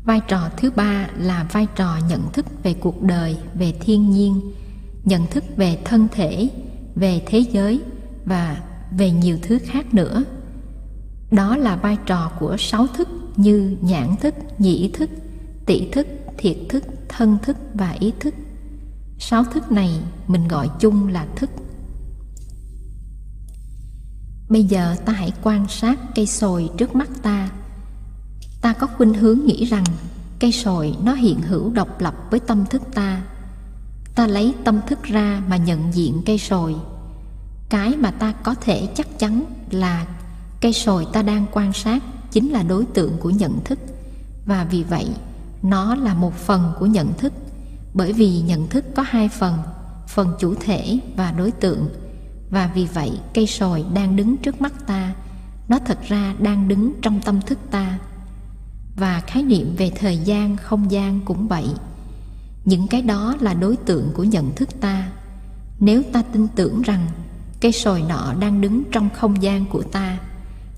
Vai 0.06 0.22
trò 0.28 0.50
thứ 0.58 0.72
ba 0.72 1.08
là 1.18 1.48
vai 1.52 1.68
trò 1.76 1.98
nhận 2.10 2.32
thức 2.34 2.46
về 2.64 2.74
cuộc 2.74 3.02
đời, 3.02 3.38
về 3.54 3.74
thiên 3.80 4.10
nhiên, 4.10 4.42
nhận 5.04 5.28
thức 5.28 5.44
về 5.58 5.80
thân 5.86 6.08
thể, 6.12 6.50
về 6.96 7.22
thế 7.28 7.40
giới 7.40 7.82
và 8.26 8.64
về 8.92 9.12
nhiều 9.12 9.38
thứ 9.42 9.60
khác 9.66 9.94
nữa. 9.94 10.24
Đó 11.32 11.58
là 11.58 11.76
vai 11.76 11.98
trò 12.06 12.32
của 12.40 12.56
sáu 12.60 12.88
thức 12.88 13.10
như 13.36 13.78
nhãn 13.82 14.16
thức, 14.22 14.36
nhĩ 14.58 14.92
thức 14.94 15.10
tỷ 15.66 15.90
thức, 15.92 16.08
thiệt 16.38 16.58
thức, 16.70 16.84
thân 17.10 17.38
thức 17.42 17.58
và 17.74 17.92
ý 17.92 18.14
thức. 18.20 18.34
Sáu 19.20 19.44
thức 19.44 19.72
này 19.72 20.00
mình 20.28 20.48
gọi 20.48 20.70
chung 20.80 21.08
là 21.08 21.28
thức 21.36 21.50
bây 24.50 24.63
giờ 24.63 24.96
ta 25.06 25.13
hãy 25.13 25.32
quan 25.44 25.68
sát 25.70 26.00
cây 26.16 26.27
sồi 26.27 26.70
trước 26.77 26.96
mắt 26.96 27.10
ta. 27.22 27.50
Ta 28.62 28.74
có 28.74 28.88
khuynh 28.88 29.13
hướng 29.13 29.46
nghĩ 29.46 29.66
rằng 29.66 29.84
cây 30.39 30.51
sồi 30.51 30.96
nó 31.04 31.13
hiện 31.13 31.42
hữu 31.42 31.70
độc 31.70 32.01
lập 32.01 32.16
với 32.32 32.39
tâm 32.39 32.66
thức 32.66 32.82
ta. 32.94 33.22
Ta 34.16 34.27
lấy 34.27 34.54
tâm 34.63 34.80
thức 34.88 35.04
ra 35.04 35.42
mà 35.48 35.58
nhận 35.58 35.94
diện 35.94 36.22
cây 36.25 36.38
sồi. 36.38 36.75
Cái 37.70 37.96
mà 37.98 38.12
ta 38.12 38.32
có 38.32 38.56
thể 38.56 38.88
chắc 38.96 39.20
chắn 39.20 39.44
là 39.72 40.08
cây 40.62 40.74
sồi 40.74 41.08
ta 41.13 41.22
đang 41.22 41.46
quan 41.51 41.74
sát 41.74 42.04
chính 42.32 42.51
là 42.51 42.63
đối 42.63 42.86
tượng 42.86 43.18
của 43.18 43.30
nhận 43.30 43.60
thức. 43.66 43.80
Và 44.46 44.68
vì 44.72 44.84
vậy, 44.84 45.06
nó 45.63 45.96
là 45.96 46.13
một 46.13 46.34
phần 46.36 46.72
của 46.80 46.86
nhận 46.86 47.13
thức. 47.18 47.34
Bởi 47.94 48.13
vì 48.13 48.42
nhận 48.42 48.68
thức 48.68 48.86
có 48.96 49.04
hai 49.08 49.30
phần 49.30 49.58
phần 50.08 50.34
chủ 50.39 50.56
thể 50.60 51.00
và 51.16 51.32
đối 51.32 51.51
tượng 51.51 51.89
và 52.50 52.72
vì 52.75 52.86
vậy, 52.86 53.12
cây 53.34 53.48
sồi 53.48 53.86
đang 53.94 54.16
đứng 54.16 54.38
trước 54.38 54.62
mắt 54.62 54.74
ta. 54.88 55.16
Nó 55.70 55.80
thật 55.86 56.00
ra 56.08 56.36
đang 56.39 56.68
đứng 56.68 56.94
trong 57.01 57.22
tâm 57.22 57.42
thức 57.42 57.60
ta. 57.72 58.00
Và 58.96 59.22
khái 59.27 59.44
niệm 59.44 59.75
về 59.77 59.92
thời 59.96 60.18
gian, 60.18 60.58
không 60.58 60.92
gian 60.92 61.20
cũng 61.25 61.48
vậy. 61.48 61.68
Những 62.66 62.88
cái 62.88 63.01
đó 63.01 63.36
là 63.39 63.54
đối 63.54 63.77
tượng 63.77 64.12
của 64.13 64.24
nhận 64.24 64.56
thức 64.56 64.70
ta. 64.82 65.12
Nếu 65.80 66.04
ta 66.13 66.22
tin 66.22 66.48
tưởng 66.56 66.82
rằng 66.82 67.08
cây 67.62 67.72
sồi 67.72 68.04
nọ 68.10 68.34
đang 68.39 68.62
đứng 68.62 68.84
trong 68.92 69.10
không 69.10 69.44
gian 69.44 69.66
của 69.66 69.84
ta, 69.84 70.18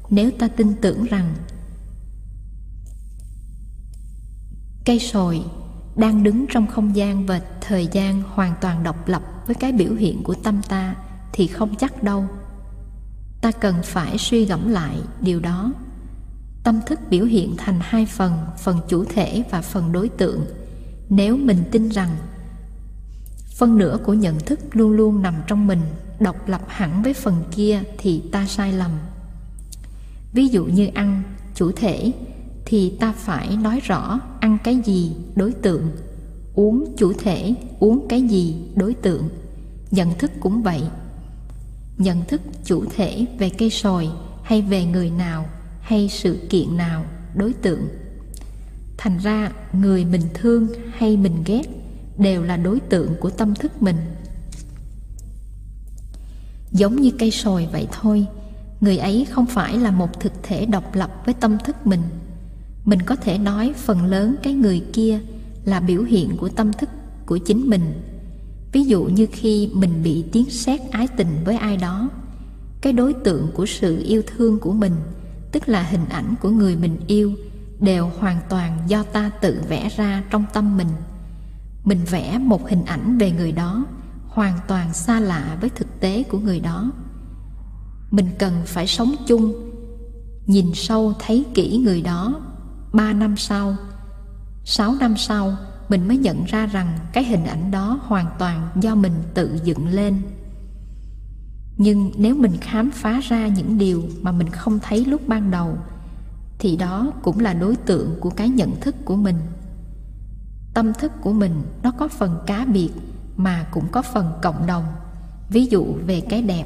nếu 0.10 0.32
ta 0.40 0.48
tin 0.48 0.74
tưởng 0.82 1.04
rằng 1.04 1.36
cây 4.86 5.00
sồi 5.00 5.42
đang 5.96 6.24
đứng 6.24 6.46
trong 6.50 6.68
không 6.68 6.96
gian 6.96 7.26
và 7.26 7.42
thời 7.62 7.88
gian 7.92 8.22
hoàn 8.22 8.54
toàn 8.62 8.84
độc 8.84 9.08
lập 9.08 9.24
với 9.48 9.56
cái 9.56 9.72
biểu 9.72 9.94
hiện 9.94 10.24
của 10.24 10.36
tâm 10.44 10.62
ta 10.70 10.96
thì 11.34 11.48
không 11.48 11.76
chắc 11.76 12.04
đâu. 12.04 12.26
Ta 13.42 13.52
cần 13.52 13.76
phải 13.84 14.18
suy 14.18 14.46
gẫm 14.46 14.70
lại 14.70 14.98
điều 15.22 15.40
đó. 15.40 15.74
Tâm 16.64 16.80
thức 16.86 17.00
biểu 17.10 17.26
hiện 17.26 17.56
thành 17.58 17.80
hai 17.82 18.06
phần 18.06 18.34
phần 18.58 18.78
chủ 18.88 19.06
thể 19.06 19.44
và 19.52 19.62
phần 19.62 19.92
đối 19.92 20.10
tượng. 20.10 20.46
Nếu 21.10 21.38
mình 21.38 21.64
tin 21.72 21.90
rằng 21.90 22.10
phân 23.56 23.78
nửa 23.78 23.98
của 24.04 24.14
nhận 24.14 24.40
thức 24.40 24.60
luôn 24.72 24.92
luôn 24.92 25.22
nằm 25.22 25.36
trong 25.48 25.68
mình, 25.68 25.82
độc 26.20 26.48
lập 26.48 26.62
hẳn 26.68 27.04
với 27.04 27.14
phần 27.14 27.44
kia 27.52 27.82
thì 27.98 28.24
ta 28.32 28.46
sai 28.46 28.74
lầm. 28.74 28.92
Ví 30.34 30.48
dụ 30.48 30.66
như 30.66 30.88
ăn, 30.94 31.24
chủ 31.56 31.72
thể, 31.72 32.12
thì 32.66 32.98
ta 33.00 33.14
phải 33.18 33.58
nói 33.58 33.80
rõ 33.80 34.20
ăn 34.40 34.58
cái 34.64 34.82
gì, 34.86 35.16
đối 35.36 35.52
tượng. 35.52 35.92
Uống, 36.56 36.94
chủ 36.98 37.14
thể, 37.14 37.54
uống 37.80 38.08
cái 38.08 38.22
gì, 38.22 38.56
đối 38.76 38.94
tượng. 38.94 39.30
Nhận 39.92 40.18
thức 40.18 40.32
cũng 40.40 40.64
vậy 40.64 40.82
nhận 42.00 42.26
thức 42.26 42.42
chủ 42.66 42.86
thể 42.96 43.26
về 43.40 43.50
cây 43.50 43.70
sồi 43.70 44.10
hay 44.44 44.62
về 44.62 44.86
người 44.86 45.10
nào 45.10 45.46
hay 45.82 46.10
sự 46.10 46.48
kiện 46.50 46.78
nào, 46.78 47.06
đối 47.36 47.54
tượng. 47.54 47.88
Thành 48.98 49.18
ra, 49.18 49.52
người 49.74 50.06
mình 50.06 50.22
thương 50.34 50.68
hay 50.94 51.18
mình 51.18 51.44
ghét 51.46 51.64
đều 52.18 52.44
là 52.44 52.58
đối 52.58 52.80
tượng 52.80 53.16
của 53.20 53.30
tâm 53.30 53.56
thức 53.56 53.82
mình. 53.82 53.98
Giống 56.72 56.96
như 56.96 57.12
cây 57.20 57.32
sồi 57.32 57.68
vậy 57.72 57.88
thôi, 57.92 58.26
người 58.82 58.98
ấy 58.98 59.28
không 59.30 59.46
phải 59.46 59.78
là 59.78 59.92
một 59.92 60.20
thực 60.20 60.34
thể 60.44 60.66
độc 60.66 60.96
lập 60.96 61.12
với 61.26 61.34
tâm 61.34 61.58
thức 61.66 61.88
mình. 61.88 62.02
Mình 62.86 63.02
có 63.02 63.16
thể 63.16 63.38
nói 63.38 63.74
phần 63.78 64.06
lớn 64.06 64.36
cái 64.44 64.54
người 64.54 64.84
kia 64.94 65.20
là 65.66 65.80
biểu 65.80 66.04
hiện 66.04 66.38
của 66.38 66.50
tâm 66.50 66.74
thức 66.74 66.90
của 67.26 67.38
chính 67.38 67.70
mình 67.70 68.02
ví 68.72 68.84
dụ 68.84 69.04
như 69.04 69.28
khi 69.32 69.70
mình 69.74 70.04
bị 70.04 70.26
tiếng 70.32 70.50
sét 70.50 70.82
ái 70.92 71.08
tình 71.08 71.44
với 71.46 71.56
ai 71.56 71.78
đó, 71.78 72.10
cái 72.82 72.94
đối 72.94 73.14
tượng 73.14 73.52
của 73.54 73.66
sự 73.66 74.04
yêu 74.04 74.22
thương 74.28 74.60
của 74.60 74.74
mình, 74.74 74.96
tức 75.52 75.70
là 75.70 75.84
hình 75.84 76.06
ảnh 76.10 76.36
của 76.42 76.50
người 76.50 76.76
mình 76.76 76.98
yêu, 77.08 77.34
đều 77.80 78.12
hoàn 78.20 78.38
toàn 78.50 78.78
do 78.88 79.04
ta 79.04 79.30
tự 79.30 79.62
vẽ 79.70 79.90
ra 79.98 80.24
trong 80.30 80.46
tâm 80.54 80.78
mình. 80.78 80.88
Mình 81.84 82.00
vẽ 82.10 82.38
một 82.38 82.70
hình 82.70 82.86
ảnh 82.86 83.18
về 83.18 83.32
người 83.32 83.52
đó, 83.52 83.86
hoàn 84.28 84.54
toàn 84.68 84.94
xa 84.94 85.20
lạ 85.20 85.58
với 85.62 85.70
thực 85.70 86.00
tế 86.00 86.24
của 86.24 86.40
người 86.40 86.60
đó. 86.60 86.92
Mình 88.12 88.28
cần 88.40 88.54
phải 88.66 88.88
sống 88.88 89.16
chung, 89.28 89.72
nhìn 90.46 90.72
sâu 90.74 91.14
thấy 91.20 91.46
kỹ 91.54 91.78
người 91.78 92.02
đó 92.02 92.42
ba 92.94 93.14
năm 93.14 93.38
sau, 93.38 93.76
sáu 94.66 94.96
năm 95.00 95.18
sau 95.18 95.58
mình 95.90 96.08
mới 96.08 96.18
nhận 96.18 96.44
ra 96.46 96.66
rằng 96.66 97.00
cái 97.14 97.24
hình 97.24 97.46
ảnh 97.46 97.72
đó 97.72 98.00
hoàn 98.04 98.26
toàn 98.40 98.70
do 98.82 98.96
mình 98.96 99.14
tự 99.34 99.60
dựng 99.64 99.88
lên. 99.88 100.22
Nhưng 101.78 102.12
nếu 102.18 102.36
mình 102.36 102.58
khám 102.62 102.92
phá 102.92 103.20
ra 103.20 103.48
những 103.48 103.78
điều 103.78 104.04
mà 104.22 104.32
mình 104.32 104.50
không 104.50 104.80
thấy 104.80 105.06
lúc 105.06 105.28
ban 105.28 105.52
đầu, 105.52 105.78
thì 106.60 106.78
đó 106.78 107.12
cũng 107.22 107.40
là 107.40 107.54
đối 107.54 107.76
tượng 107.76 108.16
của 108.20 108.30
cái 108.30 108.50
nhận 108.50 108.80
thức 108.82 108.96
của 109.06 109.16
mình. 109.16 109.36
Tâm 110.74 110.94
thức 110.94 111.12
của 111.22 111.34
mình 111.34 111.62
nó 111.84 111.92
có 111.92 112.08
phần 112.08 112.38
cá 112.48 112.66
biệt 112.66 112.90
mà 113.36 113.68
cũng 113.72 113.88
có 113.92 114.02
phần 114.02 114.32
cộng 114.42 114.68
đồng, 114.68 114.86
ví 115.50 115.66
dụ 115.66 115.86
về 116.06 116.22
cái 116.22 116.42
đẹp. 116.42 116.66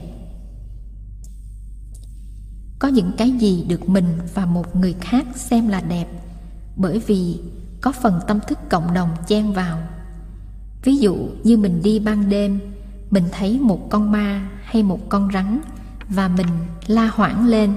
Có 2.79 2.87
những 2.87 3.11
cái 3.17 3.31
gì 3.31 3.65
được 3.67 3.89
mình 3.89 4.05
và 4.33 4.45
một 4.45 4.75
người 4.75 4.95
khác 5.01 5.25
xem 5.35 5.67
là 5.67 5.81
đẹp 5.81 6.07
bởi 6.75 6.99
vì 6.99 7.39
có 7.83 7.91
phần 7.91 8.19
tâm 8.27 8.39
thức 8.47 8.59
cộng 8.69 8.93
đồng 8.93 9.09
chen 9.27 9.53
vào. 9.53 9.77
Ví 10.83 10.97
dụ 10.97 11.15
như 11.43 11.57
mình 11.57 11.81
đi 11.83 11.99
ban 11.99 12.29
đêm, 12.29 12.59
mình 13.11 13.23
thấy 13.31 13.59
một 13.59 13.89
con 13.89 14.11
ma 14.11 14.49
hay 14.63 14.83
một 14.83 15.09
con 15.09 15.29
rắn 15.33 15.61
và 16.09 16.27
mình 16.27 16.47
la 16.87 17.07
hoảng 17.07 17.47
lên. 17.47 17.73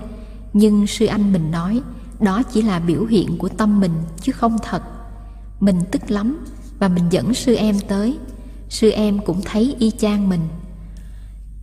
Nhưng 0.52 0.86
sư 0.86 1.06
anh 1.06 1.32
mình 1.32 1.50
nói, 1.50 1.82
đó 2.20 2.42
chỉ 2.42 2.62
là 2.62 2.78
biểu 2.78 3.04
hiện 3.04 3.38
của 3.38 3.48
tâm 3.48 3.80
mình 3.80 3.92
chứ 4.20 4.32
không 4.32 4.56
thật. 4.62 4.82
Mình 5.60 5.80
tức 5.90 6.10
lắm 6.10 6.44
và 6.78 6.88
mình 6.88 7.04
dẫn 7.10 7.34
sư 7.34 7.54
em 7.54 7.76
tới. 7.88 8.18
Sư 8.68 8.90
em 8.90 9.18
cũng 9.18 9.40
thấy 9.44 9.76
y 9.78 9.90
chang 9.90 10.28
mình. 10.28 10.48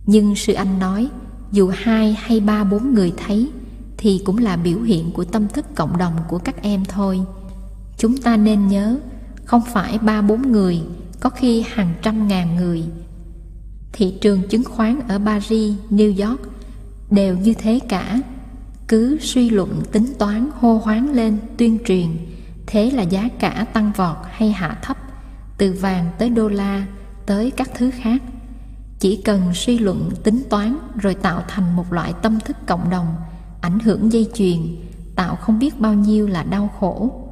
Nhưng 0.06 0.34
sư 0.34 0.52
anh 0.52 0.78
nói, 0.78 1.08
dù 1.52 1.70
hai 1.74 2.16
hay 2.20 2.40
ba 2.40 2.64
bốn 2.64 2.94
người 2.94 3.12
thấy 3.26 3.50
thì 3.96 4.22
cũng 4.24 4.38
là 4.38 4.56
biểu 4.56 4.80
hiện 4.80 5.12
của 5.12 5.24
tâm 5.24 5.48
thức 5.48 5.66
cộng 5.74 5.98
đồng 5.98 6.14
của 6.28 6.38
các 6.38 6.62
em 6.62 6.84
thôi 6.84 7.20
chúng 8.04 8.16
ta 8.16 8.36
nên 8.36 8.68
nhớ, 8.68 8.96
không 9.44 9.62
phải 9.72 9.98
ba 9.98 10.22
bốn 10.22 10.52
người, 10.52 10.80
có 11.20 11.30
khi 11.30 11.64
hàng 11.68 11.94
trăm 12.02 12.28
ngàn 12.28 12.56
người. 12.56 12.84
Thị 13.92 14.14
trường 14.20 14.48
chứng 14.48 14.64
khoán 14.64 15.00
ở 15.08 15.18
paris, 15.24 15.74
new 15.90 16.28
york 16.28 16.40
đều 17.10 17.38
như 17.38 17.54
thế 17.54 17.80
cả. 17.88 18.20
Cứ 18.88 19.18
suy 19.20 19.50
luận 19.50 19.82
tính 19.92 20.12
toán 20.18 20.50
hô 20.60 20.78
hoáng 20.78 21.12
lên 21.12 21.38
tuyên 21.56 21.78
truyền, 21.86 22.06
thế 22.66 22.90
là 22.90 23.02
giá 23.02 23.28
cả 23.38 23.66
tăng 23.72 23.92
vọt 23.96 24.16
hay 24.30 24.52
hạ 24.52 24.78
thấp, 24.82 24.96
từ 25.58 25.72
vàng 25.80 26.06
tới 26.18 26.30
đô 26.30 26.48
la, 26.48 26.86
tới 27.26 27.50
các 27.50 27.70
thứ 27.74 27.90
khác. 27.90 28.22
Chỉ 28.98 29.16
cần 29.16 29.54
suy 29.54 29.78
luận 29.78 30.10
tính 30.24 30.42
toán 30.50 30.78
rồi 30.94 31.14
tạo 31.14 31.42
thành 31.48 31.76
một 31.76 31.92
loại 31.92 32.12
tâm 32.22 32.38
thức 32.44 32.56
cộng 32.66 32.90
đồng, 32.90 33.06
ảnh 33.60 33.78
hưởng 33.78 34.12
dây 34.12 34.30
chuyền, 34.34 34.76
tạo 35.16 35.36
không 35.36 35.58
biết 35.58 35.80
bao 35.80 35.94
nhiêu 35.94 36.26
là 36.26 36.42
đau 36.42 36.70
khổ 36.80 37.23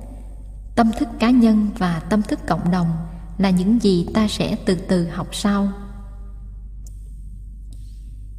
tâm 0.75 0.91
thức 0.99 1.09
cá 1.19 1.31
nhân 1.31 1.69
và 1.79 2.01
tâm 2.01 2.23
thức 2.23 2.41
cộng 2.47 2.71
đồng 2.71 2.91
là 3.39 3.51
những 3.51 3.83
gì 3.83 4.07
ta 4.15 4.29
sẽ 4.29 4.57
từ 4.67 4.75
từ 4.75 5.09
học 5.09 5.29
sau. 5.33 5.69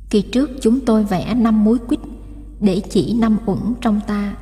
Kỳ 0.10 0.22
trước 0.22 0.50
chúng 0.62 0.86
tôi 0.86 1.04
vẽ 1.04 1.34
năm 1.34 1.64
múi 1.64 1.80
quýt 1.88 2.00
để 2.60 2.82
chỉ 2.90 3.14
năm 3.14 3.38
uẩn 3.46 3.60
trong 3.82 4.00
ta. 4.08 4.36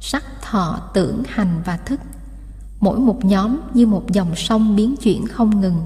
Sắc, 0.00 0.24
thọ, 0.42 0.80
tưởng, 0.94 1.22
hành 1.28 1.62
và 1.64 1.76
thức. 1.76 2.00
Mỗi 2.80 2.98
một 2.98 3.24
nhóm 3.24 3.60
như 3.74 3.86
một 3.86 4.12
dòng 4.12 4.36
sông 4.36 4.76
biến 4.76 4.96
chuyển 4.96 5.26
không 5.26 5.60
ngừng. 5.60 5.82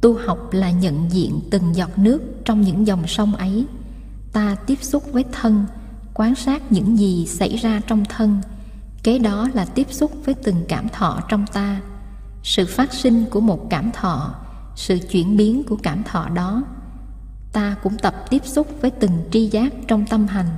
Tu 0.00 0.18
học 0.26 0.48
là 0.52 0.70
nhận 0.70 1.12
diện 1.12 1.40
từng 1.50 1.74
giọt 1.74 1.98
nước 1.98 2.22
trong 2.44 2.60
những 2.60 2.86
dòng 2.86 3.06
sông 3.06 3.34
ấy. 3.34 3.66
Ta 4.32 4.56
tiếp 4.66 4.78
xúc 4.82 5.02
với 5.12 5.24
thân, 5.32 5.64
quan 6.14 6.34
sát 6.34 6.72
những 6.72 6.98
gì 6.98 7.26
xảy 7.26 7.56
ra 7.56 7.80
trong 7.86 8.04
thân 8.04 8.40
kế 9.02 9.18
đó 9.18 9.48
là 9.54 9.64
tiếp 9.64 9.86
xúc 9.90 10.12
với 10.24 10.34
từng 10.34 10.64
cảm 10.68 10.88
thọ 10.88 11.20
trong 11.28 11.46
ta. 11.52 11.80
Sự 12.42 12.66
phát 12.66 12.92
sinh 12.92 13.24
của 13.30 13.40
một 13.40 13.66
cảm 13.70 13.90
thọ, 13.90 14.34
sự 14.76 14.98
chuyển 15.10 15.36
biến 15.36 15.62
của 15.64 15.76
cảm 15.82 16.02
thọ 16.02 16.28
đó, 16.28 16.62
ta 17.52 17.76
cũng 17.82 17.96
tập 17.98 18.14
tiếp 18.30 18.46
xúc 18.46 18.66
với 18.80 18.90
từng 18.90 19.12
tri 19.30 19.46
giác 19.46 19.72
trong 19.88 20.06
tâm 20.06 20.26
hành. 20.26 20.48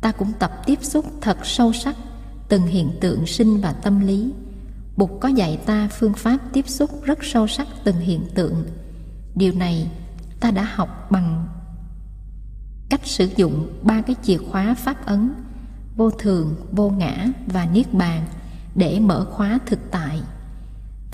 Ta 0.00 0.12
cũng 0.12 0.32
tập 0.38 0.52
tiếp 0.66 0.78
xúc 0.82 1.04
thật 1.20 1.38
sâu 1.46 1.72
sắc 1.72 1.96
từng 2.48 2.62
hiện 2.62 2.90
tượng 3.00 3.26
sinh 3.26 3.60
và 3.60 3.72
tâm 3.72 4.00
lý. 4.06 4.32
Bụt 4.96 5.10
có 5.20 5.28
dạy 5.28 5.58
ta 5.66 5.88
phương 5.98 6.14
pháp 6.14 6.38
tiếp 6.52 6.68
xúc 6.68 6.90
rất 7.04 7.18
sâu 7.22 7.46
sắc 7.46 7.68
từng 7.84 7.96
hiện 7.96 8.20
tượng. 8.34 8.64
Điều 9.34 9.52
này 9.52 9.90
ta 10.40 10.50
đã 10.50 10.68
học 10.74 11.10
bằng 11.10 11.46
cách 12.90 13.00
sử 13.04 13.28
dụng 13.36 13.78
ba 13.82 14.00
cái 14.00 14.16
chìa 14.22 14.36
khóa 14.36 14.74
pháp 14.74 15.06
ấn 15.06 15.34
vô 15.96 16.10
thường, 16.10 16.54
vô 16.72 16.90
ngã 16.90 17.26
và 17.46 17.66
niết 17.72 17.94
bàn 17.94 18.26
để 18.74 19.00
mở 19.00 19.26
khóa 19.30 19.58
thực 19.66 19.78
tại. 19.90 20.20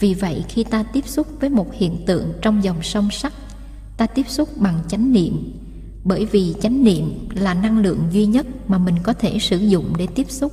Vì 0.01 0.15
vậy 0.15 0.45
khi 0.49 0.65
ta 0.65 0.83
tiếp 0.83 1.09
xúc 1.09 1.27
với 1.41 1.51
một 1.51 1.73
hiện 1.73 2.05
tượng 2.07 2.33
trong 2.43 2.65
dòng 2.65 2.83
sông 2.83 3.11
sắc, 3.11 3.33
ta 3.97 4.07
tiếp 4.07 4.27
xúc 4.29 4.49
bằng 4.57 4.81
chánh 4.89 5.13
niệm, 5.13 5.61
bởi 6.05 6.27
vì 6.27 6.55
chánh 6.61 6.85
niệm 6.85 7.29
là 7.35 7.55
năng 7.55 7.79
lượng 7.79 7.99
duy 8.13 8.27
nhất 8.27 8.47
mà 8.67 8.79
mình 8.79 8.95
có 9.03 9.13
thể 9.13 9.39
sử 9.39 9.59
dụng 9.59 9.93
để 9.99 10.07
tiếp 10.15 10.31
xúc. 10.31 10.53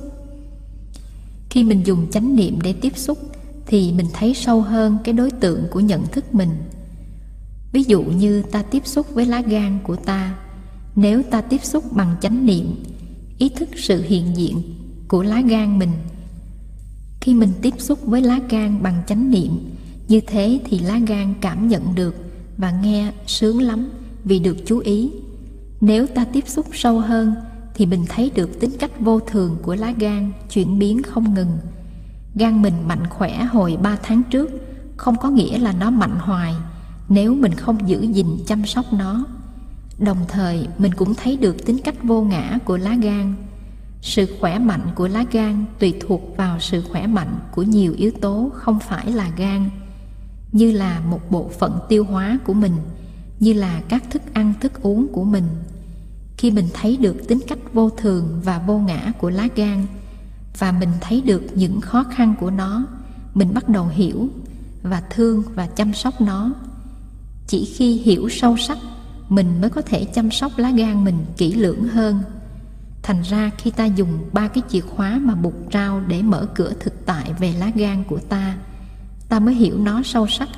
Khi 1.50 1.64
mình 1.64 1.86
dùng 1.86 2.10
chánh 2.10 2.36
niệm 2.36 2.58
để 2.62 2.72
tiếp 2.72 2.92
xúc 2.96 3.18
thì 3.66 3.92
mình 3.92 4.06
thấy 4.12 4.34
sâu 4.34 4.60
hơn 4.60 4.98
cái 5.04 5.14
đối 5.14 5.30
tượng 5.30 5.64
của 5.70 5.80
nhận 5.80 6.06
thức 6.06 6.34
mình. 6.34 6.50
Ví 7.72 7.84
dụ 7.84 8.02
như 8.02 8.42
ta 8.42 8.62
tiếp 8.62 8.86
xúc 8.86 9.06
với 9.14 9.26
lá 9.26 9.40
gan 9.40 9.78
của 9.82 9.96
ta. 9.96 10.34
Nếu 10.96 11.22
ta 11.22 11.40
tiếp 11.40 11.64
xúc 11.64 11.84
bằng 11.92 12.16
chánh 12.20 12.46
niệm 12.46 12.74
ý 13.40 13.48
thức 13.48 13.68
sự 13.76 14.02
hiện 14.02 14.36
diện 14.36 14.62
của 15.08 15.22
lá 15.22 15.40
gan 15.40 15.78
mình. 15.78 15.92
Khi 17.20 17.34
mình 17.34 17.52
tiếp 17.62 17.74
xúc 17.78 17.98
với 18.06 18.22
lá 18.22 18.38
gan 18.48 18.82
bằng 18.82 19.02
chánh 19.06 19.30
niệm, 19.30 19.58
như 20.08 20.20
thế 20.26 20.60
thì 20.64 20.78
lá 20.78 20.98
gan 21.06 21.34
cảm 21.40 21.68
nhận 21.68 21.94
được 21.94 22.14
và 22.56 22.70
nghe 22.70 23.12
sướng 23.26 23.62
lắm 23.62 23.90
vì 24.24 24.38
được 24.38 24.56
chú 24.66 24.78
ý. 24.78 25.10
Nếu 25.80 26.06
ta 26.06 26.24
tiếp 26.24 26.44
xúc 26.48 26.66
sâu 26.72 27.00
hơn 27.00 27.34
thì 27.74 27.86
mình 27.86 28.04
thấy 28.08 28.30
được 28.34 28.60
tính 28.60 28.70
cách 28.78 29.00
vô 29.00 29.20
thường 29.20 29.56
của 29.62 29.74
lá 29.74 29.92
gan 29.98 30.32
chuyển 30.50 30.78
biến 30.78 31.02
không 31.02 31.34
ngừng. 31.34 31.58
Gan 32.34 32.62
mình 32.62 32.74
mạnh 32.88 33.06
khỏe 33.10 33.44
hồi 33.44 33.76
3 33.82 33.98
tháng 34.02 34.22
trước, 34.30 34.50
không 34.96 35.16
có 35.16 35.30
nghĩa 35.30 35.58
là 35.58 35.72
nó 35.72 35.90
mạnh 35.90 36.18
hoài 36.18 36.54
nếu 37.08 37.34
mình 37.34 37.54
không 37.54 37.88
giữ 37.88 38.02
gìn 38.02 38.26
chăm 38.46 38.66
sóc 38.66 38.92
nó 38.92 39.24
đồng 40.00 40.24
thời, 40.28 40.68
mình 40.78 40.94
cũng 40.94 41.14
thấy 41.14 41.36
được 41.36 41.66
tính 41.66 41.78
cách 41.84 41.94
vô 42.02 42.22
ngã 42.22 42.58
của 42.64 42.76
lá 42.76 42.96
gan. 43.02 43.34
Sự 44.02 44.26
khỏe 44.40 44.58
mạnh 44.58 44.86
của 44.94 45.08
lá 45.08 45.24
gan 45.32 45.64
tùy 45.78 45.94
thuộc 46.00 46.36
vào 46.36 46.60
sự 46.60 46.82
khỏe 46.90 47.06
mạnh 47.06 47.38
của 47.54 47.62
nhiều 47.62 47.94
yếu 47.96 48.10
tố 48.20 48.50
không 48.54 48.78
phải 48.80 49.12
là 49.12 49.30
gan, 49.36 49.70
như 50.52 50.72
là 50.72 51.00
một 51.00 51.30
bộ 51.30 51.50
phận 51.58 51.78
tiêu 51.88 52.04
hóa 52.04 52.38
của 52.44 52.54
mình, 52.54 52.72
như 53.40 53.52
là 53.52 53.80
các 53.88 54.04
thức 54.10 54.22
ăn, 54.32 54.54
thức 54.60 54.82
uống 54.82 55.08
của 55.12 55.24
mình. 55.24 55.44
Khi 56.36 56.50
mình 56.50 56.68
thấy 56.74 56.96
được 56.96 57.28
tính 57.28 57.40
cách 57.48 57.58
vô 57.72 57.90
thường 57.90 58.40
và 58.44 58.58
vô 58.58 58.78
ngã 58.78 59.12
của 59.18 59.30
lá 59.30 59.48
gan, 59.56 59.86
và 60.58 60.72
mình 60.72 60.90
thấy 61.00 61.20
được 61.20 61.42
những 61.54 61.80
khó 61.80 62.04
khăn 62.04 62.34
của 62.40 62.50
nó, 62.50 62.86
mình 63.34 63.54
bắt 63.54 63.68
đầu 63.68 63.86
hiểu 63.86 64.28
và 64.82 65.02
thương 65.10 65.42
và 65.54 65.66
chăm 65.66 65.94
sóc 65.94 66.20
nó. 66.20 66.52
Chỉ 67.46 67.64
khi 67.64 67.92
hiểu 67.92 68.28
sâu 68.28 68.56
sắc 68.56 68.78
mình 69.30 69.60
mới 69.60 69.70
có 69.70 69.82
thể 69.82 70.04
chăm 70.04 70.30
sóc 70.30 70.52
lá 70.56 70.70
gan 70.70 71.04
mình 71.04 71.24
kỹ 71.36 71.54
lưỡng 71.54 71.88
hơn. 71.88 72.22
Thành 73.02 73.22
ra 73.22 73.50
khi 73.58 73.70
ta 73.70 73.84
dùng 73.84 74.18
ba 74.32 74.48
cái 74.48 74.62
chìa 74.68 74.80
khóa 74.80 75.18
mà 75.22 75.34
bục 75.34 75.70
trao 75.70 76.00
để 76.00 76.22
mở 76.22 76.46
cửa 76.54 76.72
thực 76.80 77.06
tại 77.06 77.32
về 77.40 77.52
lá 77.52 77.70
gan 77.74 78.04
của 78.04 78.18
ta 78.18 78.56
ta 79.30 79.38
mới 79.38 79.54
hiểu 79.54 79.78
nó 79.78 80.02
sâu 80.04 80.26
sắc 80.26 80.48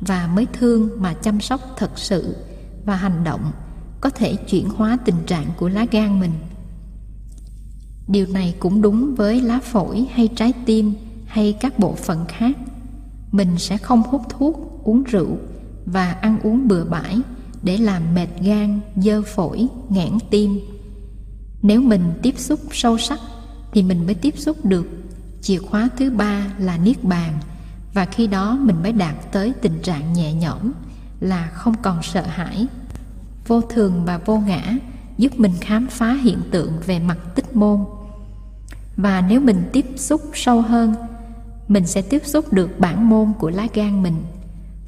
và 0.00 0.30
mới 0.34 0.46
thương 0.52 0.90
mà 1.02 1.14
chăm 1.14 1.40
sóc 1.40 1.60
thật 1.76 1.90
sự 1.96 2.36
và 2.84 2.96
hành 2.96 3.24
động 3.24 3.52
có 4.00 4.10
thể 4.10 4.36
chuyển 4.36 4.68
hóa 4.68 4.98
tình 5.04 5.26
trạng 5.26 5.46
của 5.56 5.68
lá 5.68 5.86
gan 5.90 6.20
mình. 6.20 6.32
Điều 8.08 8.26
này 8.26 8.54
cũng 8.58 8.82
đúng 8.82 9.14
với 9.14 9.40
lá 9.40 9.60
phổi 9.62 10.06
hay 10.12 10.28
trái 10.28 10.52
tim 10.66 10.94
hay 11.26 11.52
các 11.60 11.78
bộ 11.78 11.94
phận 11.94 12.24
khác. 12.28 12.56
Mình 13.32 13.58
sẽ 13.58 13.78
không 13.78 14.02
hút 14.02 14.22
thuốc, 14.28 14.80
uống 14.84 15.02
rượu 15.02 15.36
và 15.86 16.12
ăn 16.12 16.38
uống 16.42 16.68
bừa 16.68 16.84
bãi 16.84 17.18
để 17.62 17.78
làm 17.78 18.14
mệt 18.14 18.28
gan, 18.40 18.80
dơ 18.96 19.22
phổi, 19.22 19.66
nghẽn 19.88 20.12
tim. 20.30 20.60
Nếu 21.62 21.82
mình 21.82 22.12
tiếp 22.22 22.34
xúc 22.38 22.60
sâu 22.72 22.98
sắc 22.98 23.18
thì 23.72 23.82
mình 23.82 24.06
mới 24.06 24.14
tiếp 24.14 24.34
xúc 24.38 24.64
được. 24.64 24.86
Chìa 25.40 25.58
khóa 25.58 25.88
thứ 25.98 26.10
ba 26.10 26.46
là 26.58 26.76
niết 26.76 27.04
bàn. 27.04 27.38
Và 27.94 28.04
khi 28.04 28.26
đó 28.26 28.58
mình 28.60 28.76
mới 28.82 28.92
đạt 28.92 29.32
tới 29.32 29.52
tình 29.62 29.78
trạng 29.82 30.12
nhẹ 30.12 30.32
nhõm, 30.32 30.72
là 31.20 31.46
không 31.46 31.74
còn 31.82 32.02
sợ 32.02 32.22
hãi. 32.22 32.66
Vô 33.46 33.60
thường 33.60 34.04
và 34.04 34.18
vô 34.18 34.38
ngã 34.38 34.76
giúp 35.18 35.32
mình 35.36 35.52
khám 35.60 35.86
phá 35.86 36.12
hiện 36.12 36.38
tượng 36.50 36.72
về 36.86 36.98
mặt 36.98 37.18
tích 37.34 37.56
môn. 37.56 37.84
Và 38.96 39.20
nếu 39.28 39.40
mình 39.40 39.68
tiếp 39.72 39.86
xúc 39.96 40.22
sâu 40.34 40.60
hơn, 40.60 40.94
mình 41.68 41.86
sẽ 41.86 42.02
tiếp 42.02 42.22
xúc 42.24 42.52
được 42.52 42.80
bản 42.80 43.08
môn 43.08 43.32
của 43.38 43.50
lá 43.50 43.66
gan 43.74 44.02
mình 44.02 44.16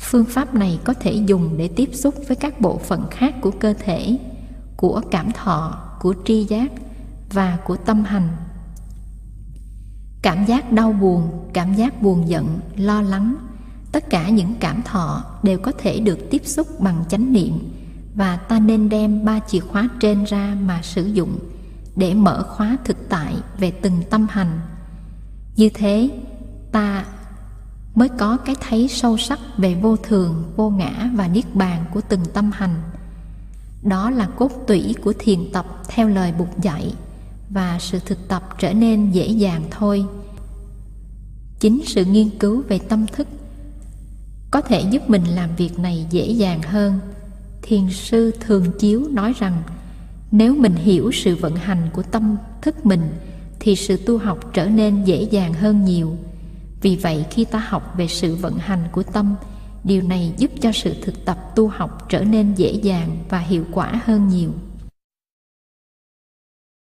phương 0.04 0.24
pháp 0.24 0.54
này 0.54 0.78
có 0.84 0.94
thể 1.00 1.12
dùng 1.12 1.56
để 1.56 1.68
tiếp 1.68 1.90
xúc 1.92 2.14
với 2.28 2.36
các 2.36 2.60
bộ 2.60 2.78
phận 2.78 3.06
khác 3.10 3.34
của 3.40 3.50
cơ 3.50 3.74
thể, 3.78 4.18
của 4.76 5.00
cảm 5.10 5.32
thọ, 5.32 5.78
của 6.00 6.14
tri 6.24 6.44
giác 6.44 6.72
và 7.32 7.58
của 7.64 7.76
tâm 7.76 8.04
hành. 8.04 8.28
Cảm 10.22 10.46
giác 10.46 10.72
đau 10.72 10.92
buồn, 10.92 11.48
cảm 11.52 11.74
giác 11.74 12.02
buồn 12.02 12.28
giận, 12.28 12.60
lo 12.76 13.02
lắng, 13.02 13.36
tất 13.92 14.10
cả 14.10 14.28
những 14.28 14.54
cảm 14.60 14.82
thọ 14.82 15.24
đều 15.42 15.58
có 15.58 15.72
thể 15.78 16.00
được 16.00 16.18
tiếp 16.30 16.42
xúc 16.44 16.80
bằng 16.80 17.04
chánh 17.08 17.32
niệm 17.32 17.58
và 18.14 18.36
ta 18.36 18.58
nên 18.58 18.88
đem 18.88 19.24
ba 19.24 19.40
chìa 19.40 19.60
khóa 19.60 19.88
trên 20.00 20.24
ra 20.24 20.56
mà 20.60 20.82
sử 20.82 21.06
dụng 21.06 21.38
để 21.96 22.14
mở 22.14 22.42
khóa 22.42 22.76
thực 22.84 23.08
tại 23.08 23.34
về 23.58 23.70
từng 23.70 24.02
tâm 24.10 24.26
hành. 24.30 24.60
Như 25.56 25.68
thế, 25.74 26.10
ta 26.72 27.04
mới 27.94 28.08
có 28.08 28.36
cái 28.36 28.54
thấy 28.68 28.88
sâu 28.88 29.18
sắc 29.18 29.38
về 29.56 29.74
vô 29.74 29.96
thường, 29.96 30.52
vô 30.56 30.70
ngã 30.70 31.10
và 31.14 31.28
niết 31.28 31.54
bàn 31.54 31.84
của 31.94 32.00
từng 32.08 32.20
tâm 32.34 32.50
hành. 32.54 32.82
Đó 33.82 34.10
là 34.10 34.26
cốt 34.26 34.50
tủy 34.66 34.94
của 35.04 35.12
thiền 35.18 35.52
tập 35.52 35.66
theo 35.88 36.08
lời 36.08 36.32
bục 36.38 36.60
dạy, 36.62 36.94
và 37.50 37.78
sự 37.80 37.98
thực 38.06 38.28
tập 38.28 38.42
trở 38.58 38.72
nên 38.72 39.10
dễ 39.10 39.26
dàng 39.26 39.62
thôi. 39.70 40.06
Chính 41.60 41.82
sự 41.86 42.04
nghiên 42.04 42.30
cứu 42.30 42.62
về 42.68 42.78
tâm 42.78 43.06
thức 43.06 43.28
có 44.50 44.60
thể 44.60 44.80
giúp 44.90 45.10
mình 45.10 45.24
làm 45.24 45.56
việc 45.56 45.78
này 45.78 46.06
dễ 46.10 46.26
dàng 46.26 46.62
hơn. 46.62 46.98
Thiền 47.62 47.90
sư 47.90 48.32
thường 48.40 48.64
chiếu 48.78 49.08
nói 49.10 49.32
rằng, 49.38 49.62
nếu 50.30 50.54
mình 50.54 50.74
hiểu 50.74 51.10
sự 51.12 51.36
vận 51.36 51.56
hành 51.56 51.88
của 51.92 52.02
tâm 52.02 52.36
thức 52.62 52.86
mình, 52.86 53.02
thì 53.60 53.76
sự 53.76 53.96
tu 53.96 54.18
học 54.18 54.38
trở 54.54 54.66
nên 54.66 55.04
dễ 55.04 55.22
dàng 55.22 55.54
hơn 55.54 55.84
nhiều 55.84 56.16
vì 56.84 56.96
vậy 56.96 57.24
khi 57.30 57.44
ta 57.44 57.58
học 57.58 57.94
về 57.96 58.08
sự 58.08 58.34
vận 58.34 58.58
hành 58.58 58.84
của 58.92 59.02
tâm, 59.02 59.34
điều 59.84 60.02
này 60.02 60.32
giúp 60.36 60.50
cho 60.60 60.72
sự 60.72 60.94
thực 61.02 61.24
tập 61.24 61.38
tu 61.56 61.68
học 61.68 62.06
trở 62.08 62.24
nên 62.24 62.54
dễ 62.54 62.72
dàng 62.72 63.16
và 63.28 63.38
hiệu 63.38 63.64
quả 63.72 64.00
hơn 64.04 64.28
nhiều. 64.28 64.50